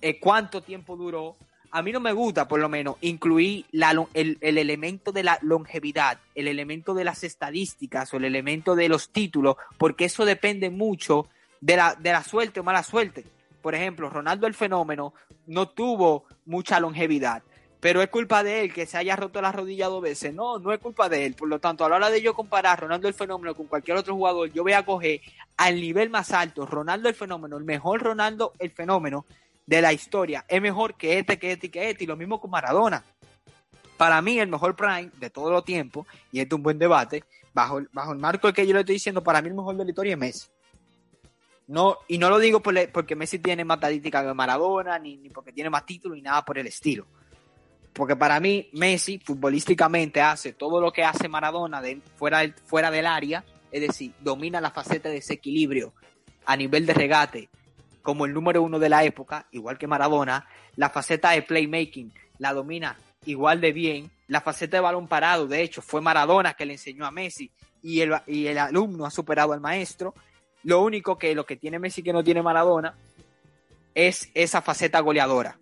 eh, 0.00 0.18
cuánto 0.18 0.62
tiempo 0.62 0.96
duró 0.96 1.36
a 1.72 1.82
mí 1.82 1.92
no 1.92 2.00
me 2.00 2.12
gusta, 2.12 2.48
por 2.48 2.60
lo 2.60 2.68
menos, 2.68 2.96
incluir 3.00 3.66
el, 4.14 4.38
elemento 4.40 5.12
de 5.12 5.22
la 5.22 5.38
longevidad, 5.42 6.18
el 6.34 6.48
elemento 6.48 6.94
de 6.94 7.04
las 7.04 7.22
estadísticas 7.22 8.12
o 8.12 8.16
el 8.16 8.24
elemento 8.24 8.74
de 8.74 8.88
los 8.88 9.10
títulos, 9.10 9.56
porque 9.78 10.06
eso 10.06 10.24
depende 10.24 10.70
mucho 10.70 11.28
de 11.60 11.76
la, 11.76 11.94
de 11.94 12.12
la 12.12 12.24
suerte 12.24 12.60
o 12.60 12.64
mala 12.64 12.82
suerte. 12.82 13.24
Por 13.62 13.74
ejemplo, 13.74 14.10
Ronaldo 14.10 14.46
el 14.46 14.54
fenómeno 14.54 15.14
no 15.46 15.68
tuvo 15.68 16.24
mucha 16.46 16.80
longevidad, 16.80 17.42
pero 17.78 18.02
es 18.02 18.08
culpa 18.08 18.42
de 18.42 18.62
él 18.62 18.74
que 18.74 18.86
se 18.86 18.98
haya 18.98 19.16
roto 19.16 19.40
la 19.40 19.52
rodilla 19.52 19.86
dos 19.86 20.02
veces. 20.02 20.34
No, 20.34 20.58
no 20.58 20.72
es 20.72 20.80
culpa 20.80 21.08
de 21.08 21.24
él. 21.24 21.34
Por 21.34 21.48
lo 21.48 21.58
tanto, 21.60 21.84
a 21.84 21.88
la 21.88 21.96
hora 21.96 22.10
de 22.10 22.20
yo 22.20 22.34
comparar 22.34 22.80
Ronaldo 22.80 23.08
el 23.08 23.14
fenómeno 23.14 23.54
con 23.54 23.66
cualquier 23.66 23.96
otro 23.96 24.14
jugador, 24.14 24.52
yo 24.52 24.62
voy 24.62 24.72
a 24.72 24.84
coger 24.84 25.20
al 25.56 25.76
nivel 25.76 26.10
más 26.10 26.32
alto 26.32 26.66
Ronaldo 26.66 27.08
el 27.08 27.14
fenómeno, 27.14 27.56
el 27.56 27.64
mejor 27.64 28.02
Ronaldo 28.02 28.54
el 28.58 28.70
fenómeno, 28.70 29.24
de 29.70 29.80
la 29.80 29.92
historia 29.92 30.44
es 30.48 30.60
mejor 30.60 30.96
que 30.96 31.20
este, 31.20 31.38
que 31.38 31.52
este 31.52 31.68
y 31.68 31.70
que 31.70 31.90
este, 31.90 32.02
y 32.02 32.06
lo 32.08 32.16
mismo 32.16 32.40
con 32.40 32.50
Maradona. 32.50 33.04
Para 33.96 34.20
mí, 34.20 34.40
el 34.40 34.48
mejor 34.48 34.74
Prime 34.74 35.10
de 35.16 35.30
todos 35.30 35.52
los 35.52 35.64
tiempos, 35.64 36.08
y 36.32 36.40
este 36.40 36.54
es 36.54 36.56
un 36.56 36.64
buen 36.64 36.76
debate, 36.76 37.22
bajo, 37.54 37.80
bajo 37.92 38.12
el 38.12 38.18
marco 38.18 38.52
que 38.52 38.66
yo 38.66 38.74
le 38.74 38.80
estoy 38.80 38.96
diciendo, 38.96 39.22
para 39.22 39.40
mí 39.40 39.48
el 39.48 39.54
mejor 39.54 39.76
de 39.76 39.84
la 39.84 39.90
historia 39.90 40.14
es 40.14 40.18
Messi. 40.18 40.48
No, 41.68 41.98
y 42.08 42.18
no 42.18 42.28
lo 42.30 42.40
digo 42.40 42.60
porque 42.60 43.14
Messi 43.14 43.38
tiene 43.38 43.64
más 43.64 43.76
estadística 43.76 44.26
que 44.26 44.34
Maradona, 44.34 44.98
ni, 44.98 45.28
porque 45.28 45.52
tiene 45.52 45.70
más 45.70 45.86
títulos, 45.86 46.16
ni 46.16 46.22
nada 46.22 46.44
por 46.44 46.58
el 46.58 46.66
estilo. 46.66 47.06
Porque 47.92 48.16
para 48.16 48.40
mí, 48.40 48.70
Messi, 48.72 49.20
futbolísticamente, 49.20 50.20
hace 50.20 50.52
todo 50.52 50.80
lo 50.80 50.92
que 50.92 51.04
hace 51.04 51.28
Maradona 51.28 51.80
fuera, 52.16 52.40
del, 52.40 52.54
fuera 52.54 52.90
del 52.90 53.06
área, 53.06 53.44
es 53.70 53.82
decir, 53.82 54.14
domina 54.18 54.60
la 54.60 54.72
faceta 54.72 55.08
de 55.08 55.16
desequilibrio 55.16 55.92
a 56.44 56.56
nivel 56.56 56.86
de 56.86 56.94
regate, 56.94 57.48
como 58.02 58.26
el 58.26 58.34
número 58.34 58.62
uno 58.62 58.78
de 58.78 58.88
la 58.88 59.04
época, 59.04 59.46
igual 59.52 59.78
que 59.78 59.86
Maradona, 59.86 60.46
la 60.76 60.90
faceta 60.90 61.30
de 61.30 61.42
playmaking 61.42 62.12
la 62.38 62.54
domina 62.54 62.96
igual 63.26 63.60
de 63.60 63.72
bien, 63.72 64.10
la 64.28 64.40
faceta 64.40 64.78
de 64.78 64.80
balón 64.80 65.06
parado, 65.06 65.46
de 65.46 65.62
hecho, 65.62 65.82
fue 65.82 66.00
Maradona 66.00 66.54
que 66.54 66.66
le 66.66 66.72
enseñó 66.74 67.04
a 67.04 67.10
Messi 67.10 67.50
y 67.82 68.00
el, 68.00 68.14
y 68.26 68.46
el 68.46 68.58
alumno 68.58 69.06
ha 69.06 69.10
superado 69.10 69.52
al 69.52 69.60
maestro. 69.60 70.14
Lo 70.62 70.82
único 70.82 71.18
que 71.18 71.34
lo 71.34 71.44
que 71.46 71.56
tiene 71.56 71.78
Messi 71.78 72.02
que 72.02 72.12
no 72.12 72.24
tiene 72.24 72.42
Maradona 72.42 72.94
es 73.94 74.30
esa 74.34 74.62
faceta 74.62 75.00
goleadora, 75.00 75.58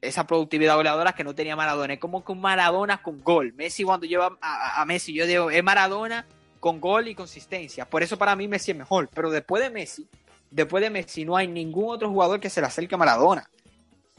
esa 0.00 0.26
productividad 0.26 0.76
goleadora 0.76 1.12
que 1.12 1.24
no 1.24 1.34
tenía 1.34 1.56
Maradona. 1.56 1.94
Es 1.94 2.00
como 2.00 2.24
que 2.24 2.32
un 2.32 2.40
Maradona 2.40 3.02
con 3.02 3.22
gol. 3.22 3.52
Messi 3.54 3.84
cuando 3.84 4.06
lleva 4.06 4.38
a, 4.40 4.80
a 4.80 4.84
Messi, 4.84 5.12
yo 5.12 5.26
digo, 5.26 5.50
es 5.50 5.62
Maradona 5.62 6.26
con 6.60 6.80
gol 6.80 7.08
y 7.08 7.14
consistencia. 7.14 7.84
Por 7.84 8.02
eso 8.02 8.16
para 8.16 8.36
mí 8.36 8.48
Messi 8.48 8.70
es 8.70 8.76
mejor. 8.76 9.08
Pero 9.12 9.30
después 9.30 9.62
de 9.62 9.70
Messi, 9.70 10.08
después 10.52 10.82
de 10.82 10.90
Messi 10.90 11.24
no 11.24 11.36
hay 11.36 11.48
ningún 11.48 11.94
otro 11.94 12.08
jugador 12.10 12.38
que 12.38 12.50
se 12.50 12.60
le 12.60 12.66
acerque 12.66 12.94
a 12.94 12.98
Maradona. 12.98 13.48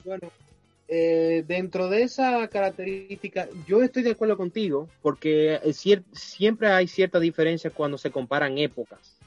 Bueno, 0.03 0.29
eh, 0.87 1.43
dentro 1.47 1.87
de 1.87 2.03
esa 2.03 2.47
característica, 2.49 3.47
yo 3.65 3.81
estoy 3.81 4.03
de 4.03 4.11
acuerdo 4.11 4.35
contigo, 4.35 4.89
porque 5.01 5.59
siempre 6.11 6.67
hay 6.67 6.87
cierta 6.87 7.19
diferencia 7.19 7.69
cuando 7.69 7.97
se 7.97 8.11
comparan 8.11 8.57
épocas. 8.57 9.17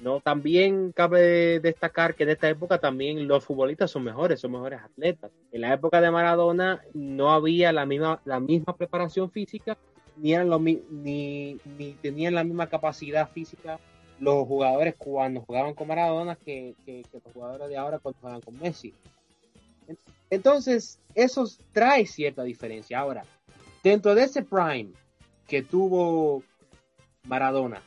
¿no? 0.00 0.20
También 0.20 0.92
cabe 0.92 1.58
destacar 1.60 2.14
que 2.14 2.22
en 2.22 2.30
esta 2.30 2.48
época 2.48 2.78
también 2.78 3.26
los 3.26 3.44
futbolistas 3.44 3.90
son 3.90 4.04
mejores, 4.04 4.40
son 4.40 4.52
mejores 4.52 4.80
atletas. 4.80 5.32
En 5.50 5.62
la 5.62 5.72
época 5.74 6.00
de 6.00 6.10
Maradona 6.10 6.82
no 6.94 7.32
había 7.32 7.72
la 7.72 7.84
misma, 7.84 8.20
la 8.24 8.38
misma 8.38 8.76
preparación 8.76 9.30
física, 9.30 9.76
ni, 10.16 10.34
ni 10.34 11.92
tenían 12.00 12.34
la 12.34 12.44
misma 12.44 12.68
capacidad 12.68 13.28
física 13.30 13.80
los 14.20 14.46
jugadores 14.46 14.94
cuando 14.96 15.40
jugaban 15.40 15.74
con 15.74 15.88
Maradona 15.88 16.36
que, 16.36 16.74
los 17.12 17.32
jugadores 17.32 17.68
de 17.68 17.76
ahora 17.76 17.98
cuando 17.98 18.20
juegan 18.20 18.40
con 18.40 18.58
Messi. 18.58 18.94
Entonces, 20.30 21.00
eso 21.14 21.46
trae 21.72 22.06
cierta 22.06 22.42
diferencia. 22.42 22.98
Ahora, 22.98 23.24
dentro 23.82 24.14
de 24.14 24.24
ese 24.24 24.42
prime 24.42 24.90
que 25.46 25.62
tuvo 25.62 26.42
Maradona, 27.24 27.82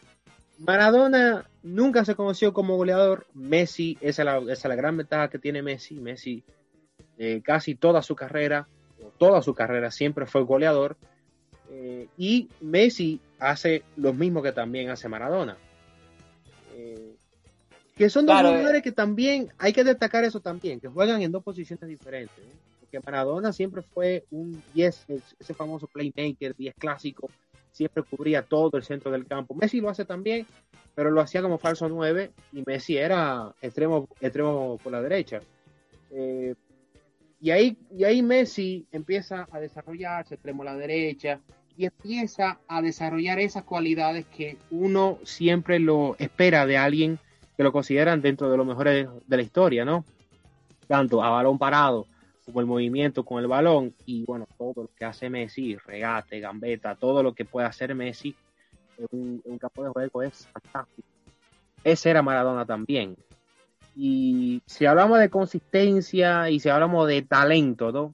Maradona 0.58 1.50
nunca 1.64 2.06
se 2.06 2.16
conoció 2.16 2.54
como 2.54 2.78
goleador. 2.78 3.26
Messi, 3.34 3.98
esa 4.00 4.40
es 4.48 4.64
la, 4.64 4.76
gran 4.76 4.98
ventaja 4.98 5.30
que 5.30 5.40
tiene 5.40 5.62
Messi. 5.62 5.96
Messi, 5.96 6.44
eh, 7.18 7.42
casi 7.44 7.76
toda 7.76 8.02
su 8.04 8.16
carrera, 8.16 8.68
toda 9.18 9.42
su 9.42 9.56
carrera 9.56 9.92
siempre 9.92 10.26
fue 10.26 10.44
goleador. 10.44 10.98
Eh, 11.70 12.08
y 12.18 12.50
Messi 12.60 13.20
hace 13.40 13.84
lo 13.96 14.14
mismo 14.14 14.44
que 14.44 14.52
también 14.52 14.90
hace 14.90 15.10
Maradona. 15.10 15.58
Eh, 17.92 17.98
que 17.98 18.10
son 18.10 18.26
dos 18.26 18.40
jugadores 18.40 18.82
que 18.82 18.92
también 18.92 19.50
hay 19.58 19.74
que 19.74 19.84
destacar 19.84 20.24
eso 20.24 20.40
también, 20.40 20.80
que 20.80 20.88
juegan 20.88 21.22
en 21.22 21.32
dos 21.32 21.44
posiciones 21.44 21.88
diferentes. 21.88 22.44
Porque 22.80 23.00
Maradona 23.00 23.54
siempre 23.54 23.82
fue 23.82 24.26
un 24.32 24.62
10, 24.74 25.06
ese 25.40 25.54
famoso 25.54 25.88
playmaker, 25.88 26.56
10 26.56 26.76
clásico, 26.76 27.30
siempre 27.72 28.04
cubría 28.04 28.44
todo 28.44 28.78
el 28.78 28.84
centro 28.84 29.12
del 29.12 29.26
campo. 29.26 29.54
Messi 29.54 29.80
lo 29.80 29.90
hace 29.90 30.06
también, 30.06 30.46
pero 30.96 31.12
lo 31.12 31.22
hacía 31.22 31.42
como 31.42 31.58
falso 31.58 31.88
9 31.88 32.32
y 32.54 32.64
Messi 32.66 32.98
era 32.98 33.54
extremo, 33.62 34.10
extremo 34.20 34.78
por 34.82 34.92
la 34.92 35.02
derecha. 35.02 35.40
Eh, 36.12 36.56
y, 37.40 37.52
ahí, 37.52 37.78
y 37.96 38.04
ahí 38.04 38.22
Messi 38.22 38.86
empieza 38.92 39.48
a 39.52 39.60
desarrollarse 39.60 40.36
extremo 40.36 40.64
a 40.64 40.66
la 40.66 40.76
derecha 40.76 41.40
y 41.78 41.86
empieza 41.86 42.60
a 42.68 42.82
desarrollar 42.82 43.40
esas 43.40 43.64
cualidades 43.64 44.26
que 44.26 44.58
uno 44.70 45.18
siempre 45.24 45.80
lo 45.80 46.16
espera 46.20 46.66
de 46.66 46.78
alguien 46.78 47.20
que 47.56 47.64
lo 47.64 47.72
consideran 47.72 48.22
dentro 48.22 48.50
de 48.50 48.58
los 48.58 48.66
mejores 48.66 49.08
de 49.28 49.38
la 49.38 49.44
historia, 49.44 49.86
¿no? 49.86 50.06
Tanto 50.88 51.24
a 51.24 51.30
balón 51.30 51.58
parado 51.58 52.08
como 52.46 52.60
el 52.60 52.66
movimiento 52.66 53.24
con 53.24 53.42
el 53.42 53.48
balón 53.48 53.94
y 54.06 54.26
bueno, 54.26 54.48
todo 54.58 54.84
lo 54.84 54.90
que 54.98 55.06
hace 55.06 55.30
Messi, 55.30 55.76
regate, 55.76 56.40
gambeta, 56.40 56.96
todo 56.96 57.24
lo 57.24 57.34
que 57.34 57.46
puede 57.46 57.68
hacer 57.68 57.94
Messi 57.96 58.36
en 58.98 59.42
un, 59.46 59.58
campo 59.58 59.84
de 59.84 59.90
juego 59.90 60.22
es 60.24 60.48
fantástico. 60.48 61.08
Ese 61.84 62.10
era 62.10 62.22
Maradona 62.22 62.66
también. 62.66 63.16
Y 63.96 64.62
si 64.66 64.86
hablamos 64.86 65.20
de 65.20 65.30
consistencia 65.30 66.50
y 66.50 66.60
si 66.60 66.70
hablamos 66.70 67.08
de 67.08 67.22
talento, 67.24 67.92
¿no? 67.92 68.14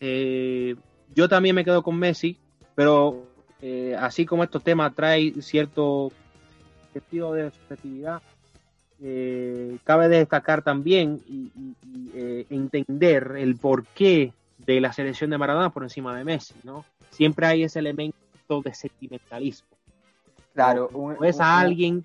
Eh, 0.00 0.76
yo 1.14 1.28
también 1.28 1.54
me 1.54 1.64
quedo 1.64 1.82
con 1.82 1.98
Messi, 1.98 2.38
pero 2.74 3.26
eh, 3.60 3.96
así 3.98 4.24
como 4.26 4.44
estos 4.44 4.62
temas 4.62 4.94
traen 4.94 5.42
cierto 5.42 6.10
sentido 6.92 7.32
de 7.34 7.50
subjetividad, 7.50 8.22
eh, 9.04 9.78
cabe 9.84 10.08
destacar 10.08 10.62
también 10.62 11.20
y, 11.28 11.50
entender 12.50 13.34
el 13.38 13.56
porqué 13.56 14.32
de 14.58 14.80
la 14.80 14.92
selección 14.92 15.30
de 15.30 15.38
Maradona 15.38 15.70
por 15.70 15.82
encima 15.82 16.16
de 16.16 16.24
Messi, 16.24 16.54
¿no? 16.62 16.84
Siempre 17.10 17.46
hay 17.46 17.62
ese 17.64 17.78
elemento 17.78 18.16
de 18.62 18.74
sentimentalismo. 18.74 19.68
Claro, 20.54 20.90
es 21.22 21.40
a 21.40 21.58
alguien 21.58 22.04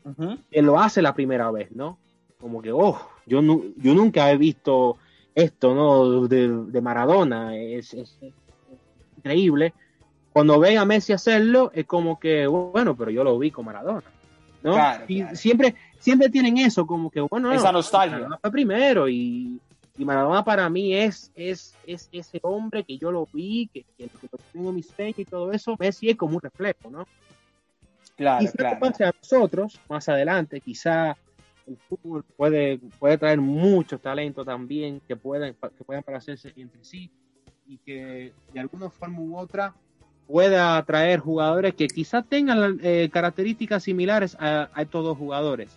que 0.49 0.61
lo 0.61 0.79
hace 0.79 1.01
la 1.01 1.13
primera 1.13 1.51
vez, 1.51 1.71
¿no? 1.71 1.97
Como 2.39 2.61
que, 2.61 2.71
oh, 2.71 2.97
yo, 3.25 3.41
yo 3.41 3.93
nunca 3.93 4.31
he 4.31 4.37
visto 4.37 4.97
esto, 5.35 5.75
¿no? 5.75 6.27
De, 6.27 6.81
Maradona, 6.81 7.55
es, 7.57 7.95
increíble. 9.17 9.73
Cuando 10.33 10.59
ven 10.59 10.77
a 10.77 10.85
Messi 10.85 11.13
hacerlo, 11.13 11.71
es 11.73 11.85
como 11.85 12.19
que, 12.19 12.47
bueno, 12.47 12.95
pero 12.95 13.11
yo 13.11 13.23
lo 13.23 13.37
vi 13.37 13.51
con 13.51 13.65
Maradona, 13.65 14.03
¿no? 14.67 15.05
y 15.07 15.23
siempre, 15.35 15.75
siempre 15.99 16.29
tienen 16.29 16.57
eso, 16.57 16.85
como 16.85 17.09
que, 17.09 17.21
bueno, 17.21 17.51
esa 17.51 17.71
nostalgia. 17.71 18.27
fue 18.41 18.51
primero 18.51 19.07
y, 19.09 19.59
Maradona 19.97 20.45
para 20.45 20.69
mí 20.69 20.93
es, 20.93 21.31
es, 21.35 21.75
es 21.87 22.07
ese 22.11 22.39
hombre 22.43 22.83
que 22.83 22.99
yo 22.99 23.11
lo 23.11 23.27
vi, 23.33 23.67
que, 23.73 23.83
que, 23.97 24.07
tengo 24.53 24.71
mis 24.71 24.93
y 24.97 25.25
todo 25.25 25.51
eso, 25.51 25.75
Messi 25.79 26.09
es 26.09 26.15
como 26.15 26.35
un 26.35 26.41
reflejo, 26.41 26.91
¿no? 26.91 27.07
Claro, 28.15 28.39
quizá 28.39 28.53
claro. 28.53 28.79
pase 28.79 29.05
a 29.05 29.11
nosotros 29.11 29.79
más 29.89 30.07
adelante, 30.07 30.61
quizá 30.61 31.17
el 31.67 31.77
fútbol 31.77 32.23
puede, 32.23 32.79
puede 32.99 33.17
traer 33.17 33.41
muchos 33.41 34.01
talentos 34.01 34.45
también 34.45 35.01
que 35.07 35.15
puedan, 35.15 35.53
que 35.53 35.83
puedan 35.83 36.03
parecerse 36.03 36.53
entre 36.55 36.83
sí 36.83 37.11
y 37.67 37.77
que 37.79 38.33
de 38.53 38.59
alguna 38.59 38.89
forma 38.89 39.19
u 39.19 39.37
otra 39.37 39.73
pueda 40.27 40.77
atraer 40.77 41.19
jugadores 41.19 41.73
que 41.73 41.87
quizás 41.87 42.25
tengan 42.27 42.79
eh, 42.83 43.09
características 43.11 43.83
similares 43.83 44.35
a, 44.39 44.69
estos 44.77 45.03
dos 45.03 45.17
jugadores. 45.17 45.69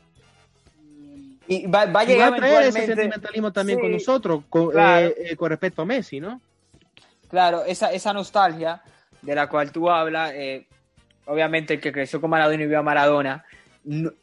Y 1.46 1.66
va, 1.66 1.82
a 1.82 2.04
llegar 2.04 2.36
traer 2.36 2.68
ese 2.68 2.86
sentimentalismo 2.86 3.52
también 3.52 3.80
con 3.80 3.90
nosotros, 3.90 4.44
eh, 4.76 5.14
eh, 5.18 5.36
con, 5.36 5.50
respecto 5.50 5.82
a 5.82 5.84
Messi, 5.84 6.20
¿no? 6.20 6.40
Claro, 7.28 7.64
esa, 7.64 7.92
esa 7.92 8.12
nostalgia 8.12 8.82
de 9.22 9.34
la 9.34 9.48
cual 9.48 9.70
tú 9.72 9.90
hablas, 9.90 10.32
obviamente 11.26 11.74
el 11.74 11.80
que 11.80 11.92
creció 11.92 12.20
con 12.20 12.30
Maradona 12.30 12.62
y 12.62 12.66
vio 12.66 12.78
a 12.78 12.82
Maradona, 12.82 13.44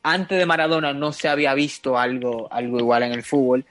antes 0.04 0.38
de 0.38 0.46
Maradona 0.46 0.94
no 0.94 1.12
se 1.12 1.28
había 1.28 1.54
visto 1.54 1.98
algo, 1.98 2.48
algo 2.52 2.80
igual 2.80 3.04
en 3.04 3.14
el 3.14 3.24
fútbol 3.24 3.66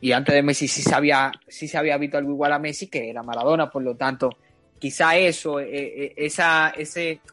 y 0.00 0.12
antes 0.12 0.34
de 0.34 0.42
Messi 0.42 0.68
sí 0.68 0.82
se, 0.82 0.94
había, 0.94 1.30
sí 1.48 1.68
se 1.68 1.78
había 1.78 1.96
visto 1.98 2.18
algo 2.18 2.32
igual 2.32 2.52
a 2.52 2.58
Messi 2.58 2.88
que 2.88 3.10
era 3.10 3.22
Maradona, 3.22 3.70
por 3.70 3.82
lo 3.82 3.96
tanto 3.96 4.36
quizá 4.80 5.16
eso, 5.16 5.60
eh, 5.60 5.68
eh, 5.70 6.14
esa, 6.16 6.72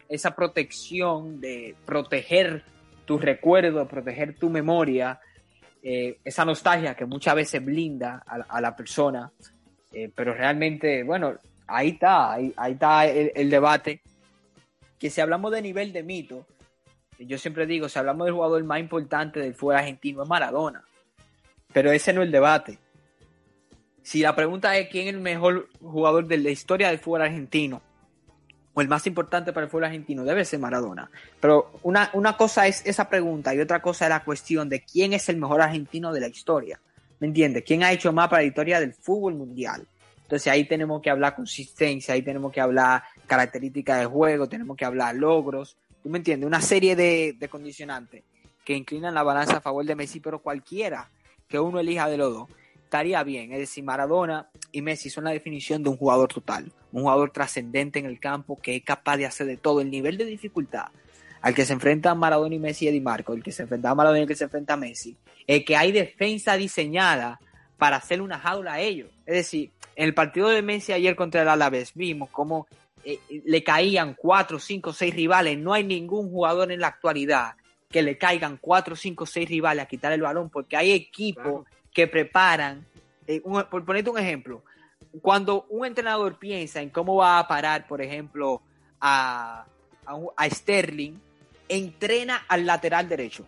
esa 0.09 0.35
protección 0.35 1.39
de 1.39 1.75
proteger 1.85 2.63
tu 3.05 3.17
recuerdo, 3.17 3.87
proteger 3.87 4.35
tu 4.35 4.49
memoria, 4.49 5.19
eh, 5.81 6.19
esa 6.23 6.43
nostalgia 6.43 6.93
que 6.93 7.05
muchas 7.05 7.33
veces 7.33 7.63
blinda 7.63 8.21
a, 8.27 8.61
la 8.61 8.75
persona, 8.75 9.31
pero 10.13 10.33
realmente, 10.33 11.03
bueno, 11.03 11.35
ahí 11.65 11.91
está, 11.91 12.33
ahí, 12.33 12.53
está 12.69 13.07
el 13.07 13.49
debate 13.49 14.01
que 14.99 15.09
si 15.09 15.21
hablamos 15.21 15.51
de 15.51 15.61
nivel 15.61 15.93
de 15.93 16.03
mito, 16.03 16.45
yo 17.19 17.37
siempre 17.37 17.65
digo, 17.65 17.87
si 17.87 17.97
hablamos 17.97 18.25
del 18.25 18.35
jugador 18.35 18.63
más 18.65 18.79
importante 18.79 19.39
del 19.39 19.55
fútbol 19.55 19.77
argentino 19.77 20.23
es 20.23 20.29
Maradona. 20.29 20.83
Pero 21.73 21.91
ese 21.91 22.13
no 22.13 22.21
es 22.21 22.27
el 22.27 22.31
debate. 22.31 22.77
Si 24.07 24.21
la 24.21 24.33
pregunta 24.33 24.77
es 24.77 24.87
quién 24.87 25.09
es 25.09 25.15
el 25.15 25.19
mejor 25.19 25.67
jugador 25.81 26.27
de 26.27 26.37
la 26.37 26.49
historia 26.49 26.87
del 26.87 26.99
fútbol 26.99 27.23
argentino, 27.23 27.81
o 28.73 28.79
el 28.79 28.87
más 28.87 29.05
importante 29.05 29.51
para 29.51 29.65
el 29.65 29.69
fútbol 29.69 29.83
argentino, 29.83 30.23
debe 30.23 30.45
ser 30.45 30.59
Maradona. 30.59 31.11
Pero 31.41 31.77
una, 31.83 32.09
una 32.13 32.37
cosa 32.37 32.67
es 32.67 32.85
esa 32.85 33.09
pregunta 33.09 33.53
y 33.53 33.59
otra 33.59 33.81
cosa 33.81 34.05
es 34.05 34.09
la 34.11 34.23
cuestión 34.23 34.69
de 34.69 34.79
quién 34.79 35.11
es 35.11 35.27
el 35.27 35.35
mejor 35.35 35.61
argentino 35.61 36.13
de 36.13 36.21
la 36.21 36.29
historia. 36.29 36.79
¿Me 37.19 37.27
entiendes? 37.27 37.65
¿Quién 37.67 37.83
ha 37.83 37.91
hecho 37.91 38.13
más 38.13 38.29
para 38.29 38.43
la 38.43 38.47
historia 38.47 38.79
del 38.79 38.93
fútbol 38.93 39.35
mundial? 39.35 39.85
Entonces 40.21 40.47
ahí 40.53 40.63
tenemos 40.63 41.01
que 41.01 41.09
hablar 41.09 41.35
consistencia, 41.35 42.13
ahí 42.13 42.21
tenemos 42.21 42.53
que 42.53 42.61
hablar 42.61 43.03
características 43.25 43.99
de 43.99 44.05
juego, 44.05 44.47
tenemos 44.47 44.77
que 44.77 44.85
hablar 44.85 45.15
logros, 45.15 45.75
¿tú 46.01 46.07
me 46.07 46.19
entiendes? 46.19 46.47
Una 46.47 46.61
serie 46.61 46.95
de, 46.95 47.35
condicionantes 47.49 48.23
que 48.63 48.73
inclinan 48.73 49.13
la 49.13 49.23
balanza 49.23 49.57
a 49.57 49.61
favor 49.61 49.83
de 49.83 49.95
Messi, 49.95 50.21
pero 50.21 50.39
cualquiera 50.39 51.09
que 51.49 51.59
uno 51.59 51.81
elija 51.81 52.07
de 52.07 52.15
los 52.15 52.33
dos 52.33 52.49
estaría 52.87 53.21
bien. 53.23 53.51
Es 53.51 53.59
decir, 53.59 53.83
Maradona 53.83 54.49
y 54.71 54.81
Messi 54.81 55.09
son 55.09 55.25
la 55.25 55.31
definición 55.31 55.83
de 55.83 55.89
un 55.89 55.97
jugador 55.97 56.33
total, 56.33 56.71
un 56.93 57.01
jugador 57.01 57.31
trascendente 57.31 57.99
en 57.99 58.05
el 58.05 58.19
campo 58.19 58.57
que 58.59 58.77
es 58.77 58.83
capaz 58.83 59.17
de 59.17 59.25
hacer 59.25 59.45
de 59.45 59.57
todo. 59.57 59.81
El 59.81 59.91
nivel 59.91 60.17
de 60.17 60.25
dificultad 60.25 60.87
al 61.41 61.53
que 61.53 61.65
se 61.65 61.73
enfrentan 61.73 62.17
Maradona 62.17 62.55
y 62.55 62.59
Messi 62.59 62.87
y 62.87 62.91
Di 62.91 62.99
Marco, 62.99 63.33
el 63.33 63.43
que 63.43 63.51
se 63.51 63.63
enfrenta 63.63 63.91
a 63.91 63.95
Maradona 63.95 64.19
y 64.19 64.21
el 64.23 64.27
que 64.27 64.35
se 64.35 64.45
enfrenta 64.45 64.73
a 64.73 64.77
Messi, 64.77 65.15
es 65.45 65.63
que 65.65 65.75
hay 65.75 65.91
defensa 65.91 66.57
diseñada 66.57 67.39
para 67.77 67.97
hacer 67.97 68.21
una 68.21 68.39
jaula 68.39 68.73
a 68.73 68.79
ellos. 68.79 69.09
Es 69.25 69.35
decir, 69.35 69.71
en 69.95 70.05
el 70.05 70.13
partido 70.13 70.47
de 70.47 70.61
Messi 70.61 70.93
ayer 70.93 71.15
contra 71.15 71.41
el 71.41 71.49
Alavés 71.49 71.91
vimos 71.93 72.29
cómo 72.31 72.67
eh, 73.03 73.19
le 73.29 73.63
caían 73.63 74.15
cuatro, 74.17 74.59
cinco, 74.59 74.93
seis 74.93 75.13
rivales. 75.13 75.57
No 75.57 75.73
hay 75.73 75.83
ningún 75.83 76.29
jugador 76.31 76.71
en 76.71 76.79
la 76.79 76.87
actualidad 76.87 77.55
que 77.89 78.01
le 78.01 78.17
caigan 78.17 78.57
cuatro, 78.59 78.95
cinco, 78.95 79.25
seis 79.25 79.47
rivales 79.47 79.83
a 79.83 79.87
quitar 79.87 80.11
el 80.11 80.21
balón, 80.21 80.49
porque 80.49 80.75
hay 80.75 80.91
equipos 80.91 81.65
que 81.93 82.07
preparan. 82.07 82.85
Eh, 83.25 83.41
por 83.41 83.85
ponerte 83.85 84.09
un 84.09 84.17
ejemplo, 84.17 84.63
cuando 85.21 85.65
un 85.69 85.85
entrenador 85.85 86.39
piensa 86.39 86.81
en 86.81 86.89
cómo 86.89 87.15
va 87.15 87.39
a 87.39 87.47
parar, 87.47 87.87
por 87.87 88.01
ejemplo, 88.01 88.61
a, 89.01 89.65
a 90.05 90.49
Sterling, 90.49 91.13
entrena 91.67 92.45
al 92.47 92.65
lateral 92.65 93.09
derecho 93.09 93.45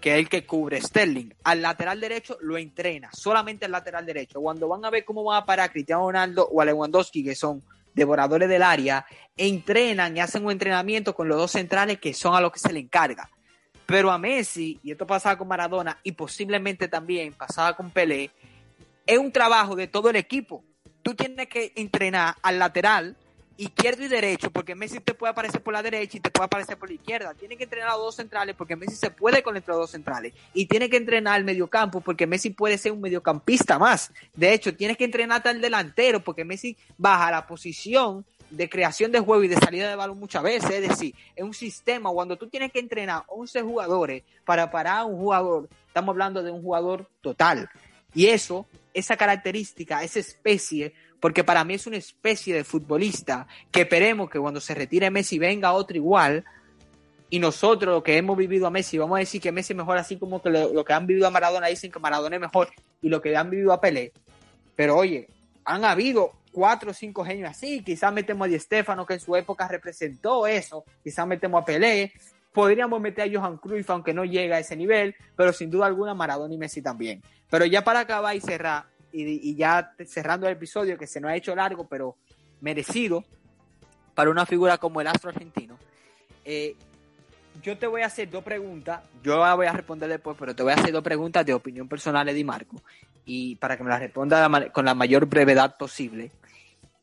que 0.00 0.12
es 0.14 0.18
el 0.18 0.28
que 0.28 0.46
cubre 0.46 0.80
Sterling. 0.80 1.30
Al 1.44 1.62
lateral 1.62 2.00
derecho 2.00 2.38
lo 2.40 2.56
entrena, 2.56 3.10
solamente 3.12 3.66
al 3.66 3.72
lateral 3.72 4.06
derecho. 4.06 4.40
Cuando 4.40 4.66
van 4.66 4.84
a 4.84 4.90
ver 4.90 5.04
cómo 5.04 5.22
va 5.24 5.38
a 5.38 5.44
parar 5.44 5.70
Cristiano 5.70 6.06
Ronaldo 6.06 6.48
o 6.50 6.60
a 6.60 6.64
Lewandowski, 6.64 7.22
que 7.22 7.34
son 7.34 7.62
devoradores 7.94 8.48
del 8.48 8.62
área, 8.62 9.04
entrenan 9.36 10.16
y 10.16 10.20
hacen 10.20 10.44
un 10.44 10.52
entrenamiento 10.52 11.14
con 11.14 11.28
los 11.28 11.36
dos 11.36 11.50
centrales 11.50 12.00
que 12.00 12.14
son 12.14 12.34
a 12.34 12.40
los 12.40 12.50
que 12.52 12.60
se 12.60 12.72
le 12.72 12.80
encarga. 12.80 13.30
Pero 13.90 14.12
a 14.12 14.18
Messi, 14.18 14.78
y 14.84 14.92
esto 14.92 15.04
pasaba 15.04 15.36
con 15.36 15.48
Maradona 15.48 15.98
y 16.04 16.12
posiblemente 16.12 16.86
también 16.86 17.32
pasaba 17.32 17.74
con 17.74 17.90
Pelé, 17.90 18.30
es 19.04 19.18
un 19.18 19.32
trabajo 19.32 19.74
de 19.74 19.88
todo 19.88 20.10
el 20.10 20.14
equipo. 20.14 20.62
Tú 21.02 21.16
tienes 21.16 21.48
que 21.48 21.72
entrenar 21.74 22.36
al 22.40 22.60
lateral, 22.60 23.16
izquierdo 23.56 24.04
y 24.04 24.08
derecho, 24.08 24.52
porque 24.52 24.76
Messi 24.76 25.00
te 25.00 25.12
puede 25.12 25.32
aparecer 25.32 25.60
por 25.60 25.74
la 25.74 25.82
derecha 25.82 26.18
y 26.18 26.20
te 26.20 26.30
puede 26.30 26.46
aparecer 26.46 26.78
por 26.78 26.88
la 26.88 26.94
izquierda. 26.94 27.34
Tiene 27.34 27.56
que 27.56 27.64
entrenar 27.64 27.88
a 27.88 27.92
los 27.94 28.02
dos 28.02 28.14
centrales 28.14 28.54
porque 28.54 28.76
Messi 28.76 28.94
se 28.94 29.10
puede 29.10 29.42
con 29.42 29.54
los 29.54 29.66
dos 29.66 29.90
centrales. 29.90 30.34
Y 30.54 30.66
tiene 30.66 30.88
que 30.88 30.96
entrenar 30.96 31.34
al 31.34 31.44
mediocampo 31.44 32.00
porque 32.00 32.28
Messi 32.28 32.50
puede 32.50 32.78
ser 32.78 32.92
un 32.92 33.00
mediocampista 33.00 33.76
más. 33.76 34.12
De 34.34 34.52
hecho, 34.52 34.72
tienes 34.72 34.98
que 34.98 35.04
entrenar 35.04 35.42
al 35.48 35.60
delantero 35.60 36.20
porque 36.20 36.44
Messi 36.44 36.76
baja 36.96 37.32
la 37.32 37.44
posición 37.44 38.24
de 38.50 38.68
creación 38.68 39.12
de 39.12 39.20
juego 39.20 39.44
y 39.44 39.48
de 39.48 39.56
salida 39.56 39.88
de 39.88 39.96
balón 39.96 40.18
muchas 40.18 40.42
veces. 40.42 40.70
Es 40.70 40.88
decir, 40.88 41.14
es 41.34 41.44
un 41.44 41.54
sistema. 41.54 42.10
Cuando 42.10 42.36
tú 42.36 42.48
tienes 42.48 42.72
que 42.72 42.80
entrenar 42.80 43.22
11 43.28 43.62
jugadores 43.62 44.22
para 44.44 44.70
parar 44.70 44.98
a 44.98 45.04
un 45.04 45.18
jugador, 45.18 45.68
estamos 45.86 46.12
hablando 46.12 46.42
de 46.42 46.50
un 46.50 46.62
jugador 46.62 47.08
total. 47.20 47.70
Y 48.14 48.26
eso, 48.26 48.66
esa 48.92 49.16
característica, 49.16 50.02
esa 50.02 50.18
especie, 50.18 50.92
porque 51.20 51.44
para 51.44 51.64
mí 51.64 51.74
es 51.74 51.86
una 51.86 51.96
especie 51.96 52.54
de 52.54 52.64
futbolista 52.64 53.46
que 53.70 53.82
esperemos 53.82 54.28
que 54.30 54.40
cuando 54.40 54.60
se 54.60 54.74
retire 54.74 55.10
Messi 55.10 55.38
venga 55.38 55.72
otro 55.72 55.96
igual. 55.96 56.44
Y 57.32 57.38
nosotros, 57.38 57.94
lo 57.94 58.02
que 58.02 58.16
hemos 58.16 58.36
vivido 58.36 58.66
a 58.66 58.70
Messi, 58.70 58.98
vamos 58.98 59.16
a 59.16 59.20
decir 59.20 59.40
que 59.40 59.52
Messi 59.52 59.72
es 59.72 59.76
mejor, 59.76 59.96
así 59.98 60.16
como 60.16 60.42
que 60.42 60.50
lo, 60.50 60.84
que 60.84 60.92
han 60.92 61.06
vivido 61.06 61.28
a 61.28 61.30
Maradona 61.30 61.68
dicen 61.68 61.92
que 61.92 62.00
Maradona 62.00 62.34
es 62.34 62.42
mejor 62.42 62.70
y 63.00 63.08
lo 63.08 63.20
que 63.20 63.36
han 63.36 63.50
vivido 63.50 63.72
a 63.72 63.80
Pelé. 63.80 64.12
Pero 64.74 64.96
oye, 64.96 65.28
han 65.64 65.84
habido 65.84 66.32
cuatro 66.52 66.90
o 66.90 66.94
cinco 66.94 67.24
genios 67.24 67.50
así, 67.50 67.82
quizás 67.82 68.12
metemos 68.12 68.46
a 68.46 68.48
Di 68.48 68.58
Stefano, 68.58 69.06
que 69.06 69.14
en 69.14 69.20
su 69.20 69.34
época 69.36 69.68
representó 69.68 70.46
eso, 70.46 70.84
quizás 71.02 71.26
metemos 71.26 71.62
a 71.62 71.64
Pelé, 71.64 72.12
podríamos 72.52 73.00
meter 73.00 73.28
a 73.28 73.40
Johan 73.40 73.58
Cruyff, 73.58 73.88
aunque 73.90 74.14
no 74.14 74.24
llega 74.24 74.56
a 74.56 74.60
ese 74.60 74.76
nivel, 74.76 75.14
pero 75.36 75.52
sin 75.52 75.70
duda 75.70 75.86
alguna 75.86 76.14
Maradona 76.14 76.54
y 76.54 76.58
Messi 76.58 76.82
también. 76.82 77.22
Pero 77.48 77.64
ya 77.64 77.82
para 77.82 78.00
acabar 78.00 78.34
y 78.34 78.40
cerrar, 78.40 78.86
y, 79.12 79.54
ya 79.54 79.92
cerrando 80.06 80.46
el 80.46 80.54
episodio, 80.54 80.98
que 80.98 81.06
se 81.06 81.20
nos 81.20 81.30
ha 81.30 81.36
hecho 81.36 81.54
largo, 81.54 81.86
pero 81.86 82.16
merecido, 82.60 83.24
para 84.14 84.30
una 84.30 84.46
figura 84.46 84.78
como 84.78 85.00
el 85.00 85.06
astro 85.06 85.30
argentino, 85.30 85.78
eh, 86.44 86.74
yo 87.62 87.76
te 87.76 87.86
voy 87.86 88.02
a 88.02 88.06
hacer 88.06 88.30
dos 88.30 88.42
preguntas, 88.42 89.02
yo 89.22 89.38
voy 89.56 89.66
a 89.66 89.72
responder 89.72 90.08
después, 90.08 90.36
pero 90.38 90.54
te 90.54 90.62
voy 90.62 90.72
a 90.72 90.76
hacer 90.76 90.92
dos 90.92 91.02
preguntas 91.02 91.44
de 91.44 91.52
opinión 91.52 91.88
personal, 91.88 92.28
Eddie 92.28 92.44
Marco, 92.44 92.82
y 93.24 93.56
para 93.56 93.76
que 93.76 93.84
me 93.84 93.90
las 93.90 94.00
responda 94.00 94.70
con 94.72 94.84
la 94.84 94.94
mayor 94.94 95.26
brevedad 95.26 95.76
posible. 95.76 96.30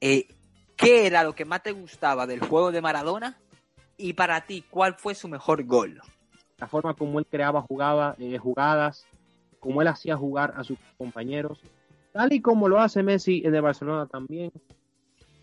Eh, 0.02 0.28
¿Qué 0.76 1.08
era 1.08 1.24
lo 1.24 1.34
que 1.34 1.46
más 1.46 1.64
te 1.64 1.72
gustaba 1.72 2.28
del 2.28 2.40
juego 2.40 2.72
de 2.72 2.82
Maradona? 2.82 3.38
Y 3.98 4.14
para 4.14 4.42
ti, 4.42 4.64
¿cuál 4.70 4.94
fue 4.94 5.16
su 5.16 5.28
mejor 5.28 5.64
gol? 5.64 6.00
La 6.60 6.68
forma 6.68 6.94
como 6.94 7.18
él 7.18 7.26
creaba 7.26 7.64
jugaba, 7.64 8.16
eh, 8.20 8.38
jugadas, 8.38 9.06
como 9.60 9.82
él 9.82 9.88
hacía 9.88 10.16
jugar 10.16 10.54
a 10.56 10.64
sus 10.64 10.78
compañeros, 10.98 11.60
tal 12.14 12.32
y 12.32 12.42
como 12.42 12.70
lo 12.70 12.80
hace 12.80 13.02
Messi 13.02 13.42
en 13.44 13.56
el 13.56 13.62
Barcelona 13.62 14.06
también. 14.06 14.52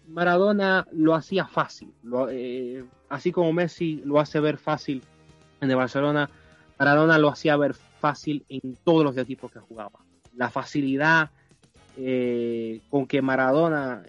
Maradona 0.06 0.86
lo 0.92 1.14
hacía 1.14 1.46
fácil, 1.46 1.92
eh, 2.30 2.84
así 3.08 3.32
como 3.32 3.52
Messi 3.52 4.02
lo 4.04 4.20
hace 4.20 4.38
ver 4.38 4.58
fácil 4.58 5.02
en 5.60 5.70
el 5.70 5.76
Barcelona, 5.76 6.28
Maradona 6.78 7.18
lo 7.18 7.28
hacía 7.28 7.56
ver 7.56 7.74
fácil 7.74 8.44
en 8.48 8.76
todos 8.84 9.02
los 9.02 9.16
equipos 9.16 9.50
que 9.50 9.60
jugaba. 9.60 10.00
La 10.34 10.50
facilidad 10.50 11.30
eh, 11.96 12.82
con 12.90 13.06
que 13.06 13.22
Maradona 13.22 14.02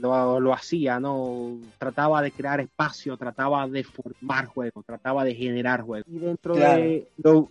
lo, 0.00 0.52
hacía, 0.52 1.00
¿no? 1.00 1.58
Trataba 1.78 2.22
de 2.22 2.30
crear 2.30 2.60
espacio, 2.60 3.16
trataba 3.16 3.66
de 3.68 3.84
formar 3.84 4.46
juego, 4.46 4.82
trataba 4.82 5.24
de 5.24 5.34
generar 5.34 5.82
juego. 5.82 6.04
Y 6.08 6.18
dentro, 6.18 6.54
de, 6.54 7.08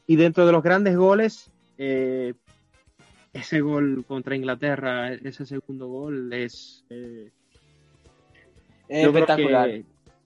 y 0.07 0.15
dentro 0.15 0.45
de 0.45 0.51
los 0.51 0.63
grandes 0.63 0.95
goles, 0.95 1.49
eh, 1.77 2.33
ese 3.33 3.61
gol 3.61 4.05
contra 4.07 4.35
Inglaterra, 4.35 5.13
ese 5.13 5.45
segundo 5.45 5.87
gol 5.87 6.31
es... 6.33 6.83
Eh, 6.89 7.29
espectacular. 8.87 9.69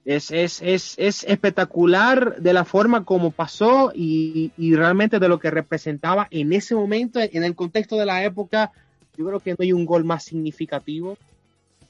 Es, 0.04 0.32
es, 0.32 0.62
es, 0.64 0.96
es, 0.98 1.24
espectacular 1.26 2.38
de 2.38 2.54
la 2.54 2.66
forma 2.66 3.06
como 3.06 3.30
pasó 3.30 3.92
y, 3.94 4.52
y, 4.58 4.76
realmente 4.76 5.20
de 5.20 5.30
lo 5.30 5.38
que 5.38 5.52
representaba 5.52 6.28
en 6.32 6.54
ese 6.54 6.74
momento, 6.74 7.20
en 7.22 7.44
el 7.44 7.56
contexto 7.56 7.98
de 7.98 8.08
la 8.08 8.24
época. 8.24 8.72
Yo 9.16 9.28
creo 9.28 9.40
que 9.40 9.52
no 9.52 9.58
hay 9.60 9.74
un 9.74 9.86
gol 9.86 10.04
más 10.04 10.24
significativo 10.24 11.18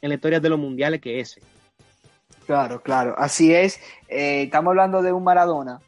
en 0.01 0.09
la 0.09 0.15
historia 0.15 0.39
de 0.39 0.49
los 0.49 0.59
mundiales 0.59 0.99
que 1.01 1.19
ese. 1.19 1.41
Claro, 2.45 2.81
claro, 2.81 3.15
así 3.17 3.53
es. 3.53 3.79
Eh, 4.07 4.43
estamos 4.43 4.71
hablando 4.71 5.01
de 5.01 5.13
un 5.13 5.23
Maradona 5.23 5.79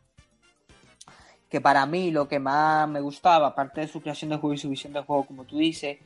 que 1.54 1.62
para 1.62 1.86
mí 1.86 2.10
lo 2.10 2.28
que 2.28 2.40
más 2.40 2.90
me 2.90 3.00
gustaba, 3.00 3.50
aparte 3.50 3.82
de 3.82 3.88
su 3.88 4.02
creación 4.02 4.32
de 4.32 4.38
juego 4.38 4.56
y 4.56 4.58
su 4.58 4.70
visión 4.70 4.92
de 4.92 5.04
juego, 5.04 5.24
como 5.24 5.44
tú 5.44 5.60
dices, 5.60 6.00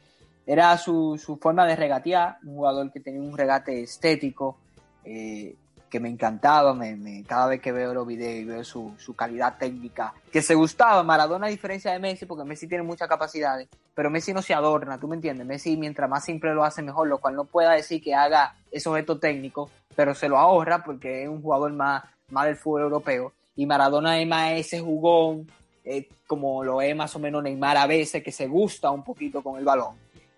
era 0.45 0.77
su, 0.77 1.17
su 1.17 1.37
forma 1.37 1.65
de 1.65 1.73
regatear, 1.77 2.37
un 2.43 2.55
jugador 2.55 2.91
que 2.91 2.99
tenía 2.99 3.21
un 3.21 3.37
regate 3.37 3.81
estético, 3.81 4.57
eh, 5.05 5.55
que 5.89 5.99
me 5.99 6.09
encantaba, 6.09 6.73
me, 6.73 7.23
cada 7.25 7.47
vez 7.47 7.61
que 7.61 7.71
veo 7.71 7.93
los 7.93 8.05
videos 8.05 8.41
y 8.41 8.45
veo 8.45 8.63
su, 8.63 8.93
su, 8.97 9.15
calidad 9.15 9.57
técnica, 9.57 10.13
que 10.31 10.41
se 10.41 10.55
gustaba 10.55 11.03
Maradona 11.03 11.47
a 11.47 11.49
diferencia 11.49 11.91
de 11.91 11.99
Messi, 11.99 12.25
porque 12.25 12.43
Messi 12.43 12.67
tiene 12.67 12.83
muchas 12.83 13.07
capacidades, 13.07 13.69
pero 13.93 14.09
Messi 14.09 14.33
no 14.33 14.41
se 14.41 14.53
adorna, 14.53 14.99
¿tú 14.99 15.07
me 15.07 15.15
entiendes? 15.15 15.47
Messi 15.47 15.77
mientras 15.77 16.09
más 16.09 16.25
simple 16.25 16.53
lo 16.53 16.63
hace 16.63 16.81
mejor, 16.81 17.07
lo 17.07 17.19
cual 17.19 17.35
no 17.35 17.45
pueda 17.45 17.71
decir 17.71 18.01
que 18.01 18.13
haga 18.13 18.55
ese 18.71 18.89
objeto 18.89 19.17
técnico, 19.17 19.69
pero 19.95 20.13
se 20.13 20.29
lo 20.29 20.37
ahorra 20.37 20.83
porque 20.83 21.23
es 21.23 21.29
un 21.29 21.41
jugador 21.41 21.71
más, 21.73 22.03
más 22.29 22.45
del 22.45 22.57
fútbol 22.57 22.83
europeo, 22.83 23.33
y 23.55 23.65
Maradona 23.65 24.19
es 24.19 24.27
más 24.27 24.51
ese 24.53 24.79
jugón, 24.81 25.49
eh, 25.83 26.09
como 26.27 26.63
lo 26.63 26.81
es 26.81 26.95
más 26.95 27.15
o 27.15 27.19
menos 27.19 27.41
Neymar 27.41 27.77
a 27.77 27.87
veces, 27.87 28.21
que 28.21 28.31
se 28.31 28.47
gusta 28.47 28.91
un 28.91 29.03
poquito 29.03 29.41
con 29.41 29.57
el 29.57 29.65
balón, 29.65 29.95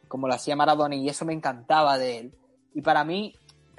como 0.08 0.28
lo 0.28 0.34
hacía 0.34 0.56
Maradona, 0.56 0.96
y 0.96 1.10
eso 1.10 1.26
me 1.26 1.34
encantaba 1.34 1.98
de 1.98 2.20
él. 2.20 2.34
Y 2.74 2.82
para 2.82 3.04
mí, 3.04 3.36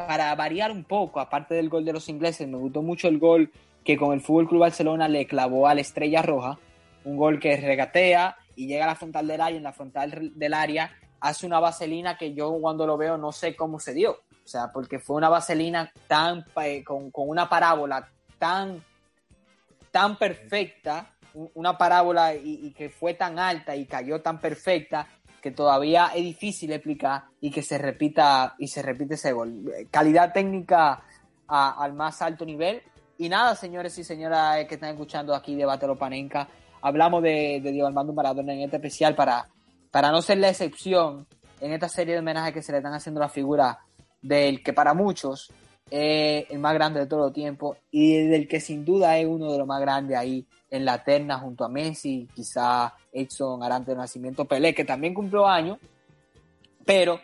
para 0.06 0.34
variar 0.34 0.70
un 0.70 0.84
poco, 0.84 1.20
aparte 1.20 1.54
del 1.54 1.68
gol 1.68 1.84
de 1.84 1.92
los 1.92 2.08
ingleses, 2.08 2.48
me 2.48 2.56
gustó 2.56 2.82
mucho 2.82 3.08
el 3.08 3.18
gol 3.18 3.50
que 3.84 3.96
con 3.96 4.12
el 4.12 4.20
Fútbol 4.20 4.48
Club 4.48 4.60
Barcelona 4.60 5.08
le 5.08 5.26
clavó 5.26 5.68
a 5.68 5.74
la 5.74 5.80
Estrella 5.80 6.22
Roja, 6.22 6.58
un 7.04 7.16
gol 7.16 7.38
que 7.38 7.56
regatea 7.56 8.36
y 8.56 8.66
llega 8.66 8.84
a 8.84 8.88
la 8.88 8.94
frontal 8.94 9.26
del 9.26 9.40
área, 9.40 9.56
en 9.56 9.62
la 9.62 9.72
frontal 9.72 10.32
del 10.34 10.54
área 10.54 10.90
hace 11.20 11.46
una 11.46 11.60
vaselina 11.60 12.16
que 12.16 12.32
yo 12.32 12.50
cuando 12.60 12.86
lo 12.86 12.96
veo 12.96 13.18
no 13.18 13.30
sé 13.30 13.54
cómo 13.54 13.78
se 13.78 13.92
dio, 13.92 14.12
o 14.12 14.48
sea, 14.48 14.72
porque 14.72 14.98
fue 14.98 15.16
una 15.16 15.28
vaselina 15.28 15.92
tan 16.06 16.46
eh, 16.62 16.82
con, 16.82 17.10
una 17.14 17.48
parábola 17.48 18.08
tan 18.38 18.82
tan 19.90 20.16
perfecta, 20.16 21.12
una 21.54 21.76
parábola 21.76 22.34
y 22.34 22.72
que 22.72 22.90
fue 22.90 23.14
tan 23.14 23.38
alta 23.38 23.74
y 23.74 23.86
cayó 23.86 24.20
tan 24.22 24.40
perfecta 24.40 25.08
que 25.40 25.50
todavía 25.50 26.10
es 26.14 26.22
difícil 26.22 26.72
explicar 26.72 27.24
y 27.40 27.50
que 27.50 27.62
se 27.62 27.78
repita 27.78 28.54
y 28.58 28.68
se 28.68 28.82
repite 28.82 29.14
ese 29.14 29.32
gol. 29.32 29.64
Calidad 29.90 30.32
técnica 30.32 31.02
al 31.48 31.92
más 31.94 32.22
alto 32.22 32.44
nivel. 32.44 32.82
Y 33.18 33.28
nada, 33.28 33.54
señores 33.54 33.98
y 33.98 34.04
señoras 34.04 34.64
que 34.66 34.74
están 34.74 34.90
escuchando 34.90 35.34
aquí 35.34 35.54
Debate 35.54 35.86
Lopanenca, 35.86 36.48
hablamos 36.80 37.22
de, 37.22 37.60
de 37.62 37.72
Diego 37.72 37.86
Armando 37.86 38.12
Maradona 38.12 38.54
en 38.54 38.60
este 38.60 38.76
especial 38.76 39.14
para, 39.14 39.46
para 39.90 40.10
no 40.10 40.22
ser 40.22 40.38
la 40.38 40.48
excepción 40.48 41.26
en 41.60 41.72
esta 41.72 41.88
serie 41.88 42.14
de 42.14 42.20
homenajes 42.20 42.54
que 42.54 42.62
se 42.62 42.72
le 42.72 42.78
están 42.78 42.94
haciendo 42.94 43.20
la 43.20 43.28
figura 43.28 43.78
del 44.22 44.62
que 44.62 44.72
para 44.72 44.94
muchos 44.94 45.52
es 45.90 46.46
el 46.50 46.58
más 46.58 46.74
grande 46.74 47.00
de 47.00 47.06
todo 47.06 47.28
el 47.28 47.32
tiempo 47.32 47.76
y 47.90 48.26
del 48.28 48.46
que 48.46 48.60
sin 48.60 48.84
duda 48.84 49.18
es 49.18 49.26
uno 49.26 49.52
de 49.52 49.58
los 49.58 49.66
más 49.66 49.80
grandes 49.80 50.16
ahí 50.16 50.46
en 50.70 50.84
la 50.84 51.02
terna 51.02 51.38
junto 51.38 51.64
a 51.64 51.68
Messi, 51.68 52.28
quizá 52.34 52.94
Edson 53.12 53.62
Arante 53.62 53.90
de 53.90 53.96
Nacimiento, 53.96 54.44
Pelé, 54.44 54.74
que 54.74 54.84
también 54.84 55.14
cumplió 55.14 55.46
años, 55.46 55.78
pero 56.84 57.20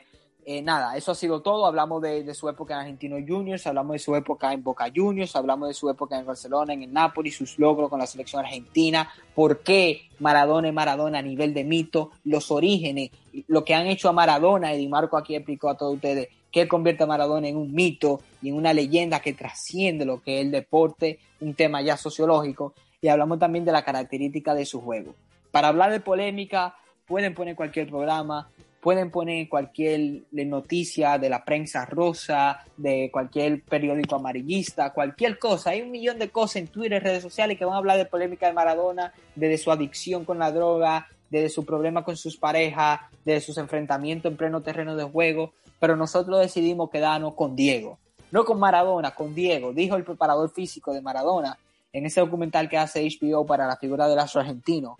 eh, 0.48 0.62
nada, 0.62 0.96
eso 0.96 1.10
ha 1.10 1.14
sido 1.16 1.42
todo. 1.42 1.66
Hablamos 1.66 2.00
de, 2.00 2.32
su 2.32 2.48
época 2.48 2.74
en 2.74 2.80
Argentino 2.80 3.16
Juniors, 3.26 3.66
hablamos 3.66 3.94
de 3.94 3.98
su 3.98 4.14
época 4.14 4.52
en 4.52 4.62
Boca 4.62 4.86
Juniors, 4.94 5.34
hablamos 5.34 5.66
de 5.66 5.74
su 5.74 5.90
época 5.90 6.16
en 6.16 6.24
Barcelona, 6.24 6.72
en 6.72 6.84
el 6.84 6.92
Napoli, 6.92 7.32
sus 7.32 7.58
logros 7.58 7.90
con 7.90 7.98
la 7.98 8.06
selección 8.06 8.44
argentina, 8.44 9.10
por 9.34 9.64
qué 9.64 10.02
Maradona 10.20 10.68
y 10.68 10.72
Maradona 10.72 11.18
a 11.18 11.22
nivel 11.22 11.52
de 11.52 11.64
mito, 11.64 12.12
los 12.22 12.52
orígenes, 12.52 13.10
lo 13.48 13.64
que 13.64 13.74
han 13.74 13.88
hecho 13.88 14.08
a 14.08 14.12
Maradona, 14.12 14.72
y 14.76 14.86
Marco 14.86 15.16
aquí 15.16 15.34
explicó 15.34 15.68
a 15.68 15.76
todos 15.76 15.94
ustedes, 15.94 16.28
que 16.52 16.68
convierte 16.68 17.02
a 17.02 17.06
Maradona 17.06 17.48
en 17.48 17.56
un 17.56 17.74
mito 17.74 18.20
y 18.40 18.50
en 18.50 18.54
una 18.54 18.72
leyenda 18.72 19.18
que 19.18 19.32
trasciende 19.32 20.04
lo 20.04 20.22
que 20.22 20.38
es 20.38 20.46
el 20.46 20.52
deporte, 20.52 21.18
un 21.40 21.54
tema 21.54 21.82
ya 21.82 21.96
sociológico, 21.96 22.72
y 23.00 23.08
hablamos 23.08 23.38
también 23.38 23.64
de 23.64 23.72
la 23.72 23.84
característica 23.84 24.54
de 24.54 24.66
su 24.66 24.80
juego. 24.80 25.14
Para 25.50 25.68
hablar 25.68 25.90
de 25.90 26.00
polémica, 26.00 26.76
pueden 27.06 27.34
poner 27.34 27.56
cualquier 27.56 27.88
programa, 27.88 28.48
pueden 28.80 29.10
poner 29.10 29.48
cualquier 29.48 30.22
noticia 30.30 31.18
de 31.18 31.28
la 31.28 31.44
prensa 31.44 31.84
rosa, 31.86 32.64
de 32.76 33.10
cualquier 33.12 33.62
periódico 33.62 34.16
amarillista, 34.16 34.92
cualquier 34.92 35.38
cosa. 35.38 35.70
Hay 35.70 35.82
un 35.82 35.90
millón 35.90 36.18
de 36.18 36.28
cosas 36.28 36.56
en 36.56 36.68
Twitter, 36.68 37.02
redes 37.02 37.22
sociales 37.22 37.58
que 37.58 37.64
van 37.64 37.74
a 37.74 37.78
hablar 37.78 37.96
de 37.96 38.04
polémica 38.04 38.46
de 38.46 38.52
Maradona, 38.52 39.12
de 39.34 39.58
su 39.58 39.72
adicción 39.72 40.24
con 40.24 40.38
la 40.38 40.52
droga, 40.52 41.08
de 41.30 41.48
su 41.48 41.64
problema 41.64 42.04
con 42.04 42.16
sus 42.16 42.36
parejas, 42.36 43.00
de 43.24 43.40
sus 43.40 43.58
enfrentamientos 43.58 44.30
en 44.30 44.36
pleno 44.36 44.60
terreno 44.60 44.94
de 44.94 45.04
juego, 45.04 45.52
pero 45.80 45.96
nosotros 45.96 46.40
decidimos 46.40 46.90
quedarnos 46.90 47.34
con 47.34 47.56
Diego. 47.56 47.98
No 48.30 48.44
con 48.44 48.58
Maradona, 48.58 49.12
con 49.12 49.34
Diego, 49.34 49.72
dijo 49.72 49.96
el 49.96 50.04
preparador 50.04 50.50
físico 50.50 50.92
de 50.92 51.00
Maradona 51.00 51.58
en 51.92 52.06
ese 52.06 52.20
documental 52.20 52.68
que 52.68 52.78
hace 52.78 53.08
HBO 53.08 53.46
para 53.46 53.66
la 53.66 53.76
figura 53.76 54.08
del 54.08 54.18
astro 54.18 54.40
argentino 54.40 54.96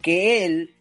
que 0.00 0.44
él, 0.44 0.74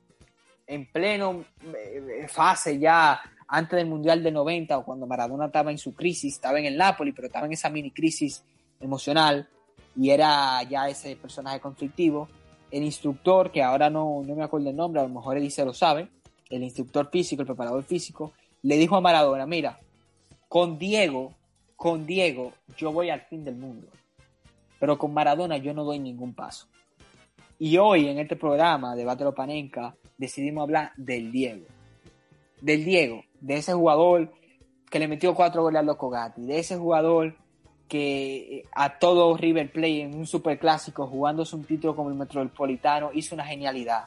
en 0.67 0.85
pleno 0.91 1.45
eh, 1.63 2.27
fase 2.27 2.79
ya 2.79 3.19
antes 3.47 3.77
del 3.77 3.87
Mundial 3.87 4.23
de 4.23 4.31
90 4.31 4.77
o 4.77 4.85
cuando 4.85 5.07
Maradona 5.07 5.45
estaba 5.45 5.71
en 5.71 5.77
su 5.77 5.93
crisis, 5.93 6.35
estaba 6.35 6.59
en 6.59 6.65
el 6.65 6.77
Napoli, 6.77 7.11
pero 7.11 7.27
estaba 7.27 7.45
en 7.45 7.53
esa 7.53 7.69
mini 7.69 7.91
crisis 7.91 8.43
emocional 8.79 9.47
y 9.95 10.09
era 10.09 10.61
ya 10.63 10.89
ese 10.89 11.15
personaje 11.15 11.59
conflictivo, 11.59 12.27
el 12.71 12.83
instructor, 12.83 13.51
que 13.51 13.63
ahora 13.63 13.89
no, 13.89 14.21
no 14.25 14.35
me 14.35 14.43
acuerdo 14.43 14.69
el 14.69 14.75
nombre, 14.75 15.01
a 15.01 15.03
lo 15.03 15.09
mejor 15.09 15.37
él 15.37 15.43
dice 15.43 15.63
lo 15.63 15.73
sabe, 15.73 16.09
el 16.49 16.63
instructor 16.63 17.09
físico, 17.09 17.41
el 17.41 17.47
preparador 17.47 17.83
físico, 17.83 18.33
le 18.63 18.77
dijo 18.77 18.95
a 18.95 19.01
Maradona, 19.01 19.45
mira, 19.45 19.79
con 20.49 20.77
Diego, 20.77 21.33
con 21.75 22.05
Diego 22.05 22.53
yo 22.77 22.91
voy 22.91 23.09
al 23.09 23.21
fin 23.21 23.43
del 23.43 23.55
mundo, 23.55 23.87
pero 24.85 24.99
con 24.99 25.15
Maradona 25.15 25.57
yo 25.57 25.73
no 25.73 25.83
doy 25.83 25.97
ningún 25.97 26.35
paso. 26.35 26.67
Y 27.57 27.77
hoy 27.77 28.07
en 28.07 28.19
este 28.19 28.35
programa 28.35 28.95
de 28.95 29.03
Battle 29.03 29.31
Panenka 29.31 29.95
decidimos 30.15 30.61
hablar 30.61 30.91
del 30.95 31.31
Diego. 31.31 31.65
Del 32.61 32.85
Diego, 32.85 33.23
de 33.41 33.55
ese 33.55 33.73
jugador 33.73 34.31
que 34.91 34.99
le 34.99 35.07
metió 35.07 35.33
cuatro 35.33 35.63
goles 35.63 35.79
a 35.79 35.81
los 35.81 35.95
Cogati, 35.95 36.43
de 36.43 36.59
ese 36.59 36.77
jugador 36.77 37.33
que 37.87 38.57
eh, 38.57 38.63
a 38.73 38.99
todo 38.99 39.35
River 39.35 39.71
Plate 39.71 40.01
en 40.03 40.13
un 40.13 40.27
superclásico 40.27 41.07
jugándose 41.07 41.55
un 41.55 41.63
título 41.63 41.95
como 41.95 42.11
el 42.11 42.15
Metropolitano 42.15 43.09
hizo 43.11 43.33
una 43.33 43.45
genialidad. 43.45 44.03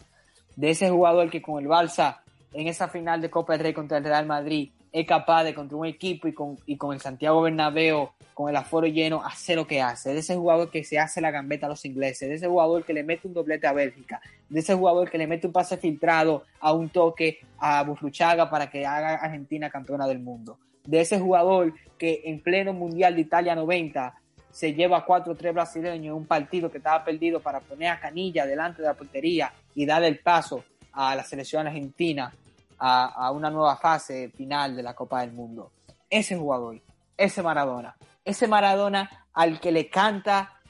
De 0.54 0.70
ese 0.70 0.88
jugador 0.90 1.28
que 1.28 1.42
con 1.42 1.60
el 1.60 1.66
Balsa 1.66 2.22
en 2.52 2.68
esa 2.68 2.86
final 2.86 3.20
de 3.20 3.30
Copa 3.30 3.54
del 3.54 3.62
Rey 3.62 3.72
contra 3.72 3.98
el 3.98 4.04
Real 4.04 4.26
Madrid 4.26 4.70
es 5.00 5.06
capaz 5.06 5.44
de 5.44 5.54
contra 5.54 5.76
un 5.76 5.86
equipo 5.86 6.28
y 6.28 6.32
con, 6.32 6.58
y 6.66 6.76
con 6.76 6.92
el 6.92 7.00
Santiago 7.00 7.42
Bernabéu, 7.42 8.10
con 8.34 8.48
el 8.48 8.56
aforo 8.56 8.86
lleno, 8.86 9.24
hacer 9.24 9.56
lo 9.56 9.66
que 9.66 9.80
hace. 9.80 10.12
De 10.12 10.20
ese 10.20 10.34
jugador 10.34 10.70
que 10.70 10.82
se 10.84 10.98
hace 10.98 11.20
la 11.20 11.30
gambeta 11.30 11.66
a 11.66 11.68
los 11.68 11.84
ingleses, 11.84 12.28
de 12.28 12.34
ese 12.34 12.48
jugador 12.48 12.84
que 12.84 12.92
le 12.92 13.02
mete 13.02 13.28
un 13.28 13.34
doblete 13.34 13.66
a 13.66 13.72
Bélgica, 13.72 14.20
de 14.48 14.60
ese 14.60 14.74
jugador 14.74 15.10
que 15.10 15.18
le 15.18 15.26
mete 15.26 15.46
un 15.46 15.52
pase 15.52 15.76
filtrado 15.76 16.44
a 16.60 16.72
un 16.72 16.88
toque 16.88 17.40
a 17.58 17.82
Burruchaga 17.82 18.50
para 18.50 18.70
que 18.70 18.86
haga 18.86 19.14
Argentina 19.14 19.70
campeona 19.70 20.06
del 20.06 20.18
mundo. 20.18 20.58
De 20.84 21.00
ese 21.00 21.18
jugador 21.18 21.74
que 21.98 22.22
en 22.24 22.40
pleno 22.40 22.72
Mundial 22.72 23.14
de 23.14 23.20
Italia 23.20 23.54
90 23.54 24.14
se 24.50 24.74
lleva 24.74 25.06
4-3 25.06 25.52
brasileños 25.52 26.06
en 26.06 26.12
un 26.12 26.26
partido 26.26 26.70
que 26.70 26.78
estaba 26.78 27.04
perdido 27.04 27.40
para 27.40 27.60
poner 27.60 27.88
a 27.90 28.00
Canilla 28.00 28.46
delante 28.46 28.82
de 28.82 28.88
la 28.88 28.94
portería 28.94 29.52
y 29.74 29.86
darle 29.86 30.08
el 30.08 30.18
paso 30.18 30.64
a 30.92 31.14
la 31.14 31.22
selección 31.22 31.66
argentina 31.66 32.32
a, 32.78 33.30
una 33.32 33.50
nueva 33.50 33.76
fase 33.76 34.30
final 34.30 34.76
de 34.76 34.82
la 34.82 34.94
Copa 34.94 35.20
del 35.20 35.32
Mundo. 35.32 35.72
Ese 36.08 36.36
jugador, 36.36 36.80
ese 37.16 37.42
Maradona, 37.42 37.96
ese 38.24 38.48
Maradona 38.48 39.26
al 39.32 39.60
que 39.60 39.72
le 39.72 39.88
canta 39.88 40.60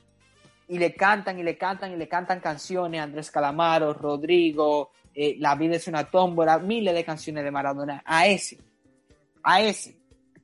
y 0.67 0.79
le 0.79 0.95
cantan 0.95 1.39
y 1.39 1.43
le 1.43 1.57
cantan 1.57 1.93
y 1.93 1.97
le 1.97 2.09
cantan 2.09 2.41
canciones, 2.41 3.01
Andrés 3.01 3.31
Calamaro, 3.31 3.95
Rodrigo, 3.95 4.91
eh, 5.15 5.37
La 5.39 5.55
vida 5.55 5.77
es 5.77 5.89
una 5.89 6.05
tómbola, 6.05 6.59
miles 6.59 6.95
de 6.95 7.05
canciones 7.05 7.45
de 7.45 7.51
Maradona, 7.51 8.03
a 8.05 8.27
ese, 8.27 8.59
a 9.43 9.61
ese 9.61 9.99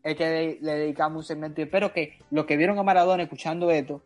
es 0.04 0.16
que 0.16 0.58
le, 0.60 0.74
dedicamos 0.76 1.16
un 1.16 1.24
segmento. 1.24 1.60
Y 1.60 1.64
espero 1.64 1.92
que 1.92 2.18
los 2.30 2.44
que 2.44 2.56
vieron 2.56 2.78
a 2.78 2.82
Maradona 2.82 3.24
escuchando 3.24 3.70
esto 3.70 4.02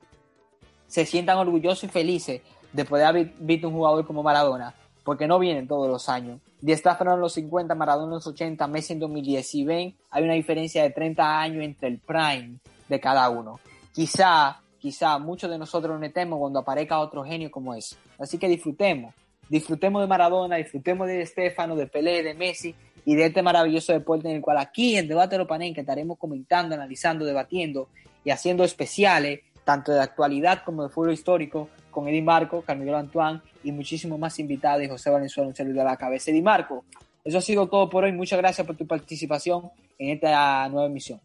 se 0.86 1.04
sientan 1.04 1.36
orgullosos 1.36 1.84
y 1.84 1.88
felices 1.88 2.40
de 2.72 2.84
poder 2.84 3.06
haber 3.06 3.32
visto 3.40 3.68
un 3.68 3.74
jugador 3.74 4.06
como 4.06 4.22
Maradona, 4.22 4.74
porque 5.04 5.26
no 5.26 5.38
vienen 5.38 5.68
todos 5.68 5.88
los 5.88 6.08
años. 6.08 6.40
Stefano 6.66 7.14
en 7.14 7.20
los 7.20 7.32
50, 7.34 7.74
Maradona 7.74 8.06
en 8.06 8.14
los 8.14 8.26
80, 8.26 8.66
Messi 8.66 8.92
en 8.94 9.00
2010. 9.00 9.46
Si 9.46 9.64
ven, 9.64 9.94
hay 10.10 10.24
una 10.24 10.34
diferencia 10.34 10.82
de 10.82 10.90
30 10.90 11.40
años 11.40 11.64
entre 11.64 11.88
el 11.88 11.98
prime 11.98 12.58
de 12.88 13.00
cada 13.00 13.28
uno. 13.30 13.60
Quizá, 13.92 14.60
quizá 14.78 15.18
muchos 15.18 15.50
de 15.50 15.58
nosotros 15.58 15.92
nos 15.92 16.00
metemos 16.00 16.38
cuando 16.38 16.60
aparezca 16.60 16.98
otro 16.98 17.24
genio 17.24 17.50
como 17.50 17.74
ese. 17.74 17.96
Así 18.18 18.38
que 18.38 18.48
disfrutemos. 18.48 19.14
Disfrutemos 19.48 20.02
de 20.02 20.08
Maradona, 20.08 20.56
disfrutemos 20.56 21.06
de 21.06 21.24
Stefano, 21.24 21.74
de 21.74 21.86
Pelé, 21.86 22.22
de 22.22 22.34
Messi 22.34 22.74
y 23.04 23.14
de 23.14 23.26
este 23.26 23.42
maravilloso 23.42 23.94
deporte 23.94 24.28
en 24.28 24.36
el 24.36 24.42
cual 24.42 24.58
aquí 24.58 24.96
en 24.96 25.08
Debate 25.08 25.38
de 25.38 25.72
que 25.72 25.80
estaremos 25.80 26.18
comentando, 26.18 26.74
analizando, 26.74 27.24
debatiendo 27.24 27.88
y 28.24 28.30
haciendo 28.30 28.64
especiales, 28.64 29.40
tanto 29.64 29.92
de 29.92 30.00
actualidad 30.00 30.62
como 30.64 30.82
de 30.82 30.90
fútbol 30.90 31.12
histórico, 31.12 31.70
con 32.02 32.24
Marco, 32.24 32.62
Carmelo 32.62 32.96
Antoine 32.96 33.40
y 33.62 33.72
muchísimos 33.72 34.18
más 34.18 34.38
invitados. 34.38 34.82
Y 34.82 34.88
José 34.88 35.10
Valenzuela, 35.10 35.48
un 35.48 35.54
saludo 35.54 35.82
a 35.82 35.84
la 35.84 35.96
cabeza. 35.96 36.30
Eddie 36.30 36.42
Marco, 36.42 36.84
eso 37.24 37.38
ha 37.38 37.40
sido 37.40 37.66
todo 37.66 37.88
por 37.88 38.04
hoy. 38.04 38.12
Muchas 38.12 38.38
gracias 38.38 38.66
por 38.66 38.76
tu 38.76 38.86
participación 38.86 39.70
en 39.98 40.10
esta 40.10 40.68
nueva 40.68 40.86
emisión. 40.86 41.20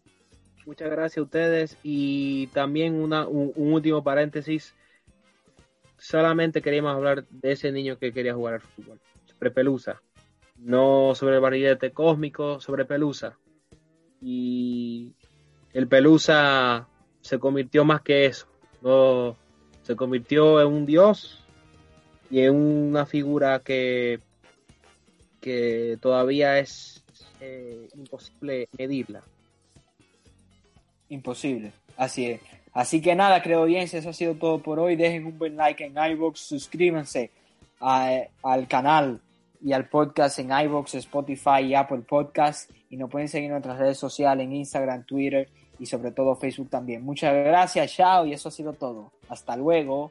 Muchas 0.66 0.90
gracias 0.90 1.18
a 1.18 1.22
ustedes 1.22 1.78
y 1.82 2.46
también 2.48 2.94
una, 2.94 3.26
un, 3.26 3.52
último 3.56 4.02
paréntesis. 4.02 4.74
Solamente 5.98 6.62
queríamos 6.62 6.94
hablar 6.94 7.26
de 7.28 7.52
ese 7.52 7.70
niño 7.70 7.98
que 7.98 8.12
quería 8.12 8.34
jugar 8.34 8.54
al 8.54 8.60
fútbol, 8.60 9.00
sobre 9.26 9.50
Pelusa, 9.50 10.02
no 10.56 11.14
sobre 11.14 11.36
el 11.36 11.40
barrilete 11.40 11.92
cósmico, 11.92 12.60
sobre 12.60 12.84
Pelusa. 12.84 13.36
Y 14.20 15.12
el 15.72 15.86
Pelusa 15.86 16.88
se 17.20 17.38
convirtió 17.38 17.84
más 17.84 18.00
que 18.00 18.26
eso. 18.26 18.46
No, 18.80 19.36
se 19.84 19.94
convirtió 19.94 20.60
en 20.60 20.66
un 20.66 20.86
dios 20.86 21.44
y 22.30 22.40
en 22.40 22.54
una 22.54 23.06
figura 23.06 23.60
que, 23.60 24.18
que 25.40 25.98
todavía 26.00 26.58
es 26.58 27.04
eh, 27.40 27.88
imposible 27.94 28.68
medirla. 28.76 29.22
Imposible, 31.10 31.72
así 31.96 32.26
es. 32.26 32.40
Así 32.72 33.00
que 33.00 33.14
nada, 33.14 33.40
creo 33.42 33.60
audiencia, 33.60 33.98
eso 33.98 34.08
ha 34.08 34.14
sido 34.14 34.34
todo 34.34 34.58
por 34.58 34.80
hoy. 34.80 34.96
Dejen 34.96 35.26
un 35.26 35.38
buen 35.38 35.56
like 35.56 35.84
en 35.84 35.94
iVoox, 35.96 36.40
suscríbanse 36.40 37.30
al 37.78 38.66
canal 38.66 39.20
y 39.62 39.72
al 39.72 39.88
podcast 39.88 40.38
en 40.38 40.50
iVoox, 40.50 40.94
Spotify 40.94 41.60
y 41.66 41.74
Apple 41.74 42.02
Podcast. 42.08 42.70
Y 42.90 42.96
nos 42.96 43.10
pueden 43.10 43.28
seguir 43.28 43.46
en 43.46 43.52
nuestras 43.52 43.78
redes 43.78 43.98
sociales, 43.98 44.44
en 44.44 44.54
Instagram, 44.54 45.04
Twitter 45.04 45.48
y 45.78 45.86
sobre 45.86 46.10
todo 46.10 46.36
Facebook 46.36 46.70
también. 46.70 47.04
Muchas 47.04 47.32
gracias, 47.34 47.92
chao, 47.92 48.26
y 48.26 48.32
eso 48.32 48.48
ha 48.48 48.52
sido 48.52 48.72
todo. 48.72 49.12
Hasta 49.28 49.56
luego. 49.56 50.10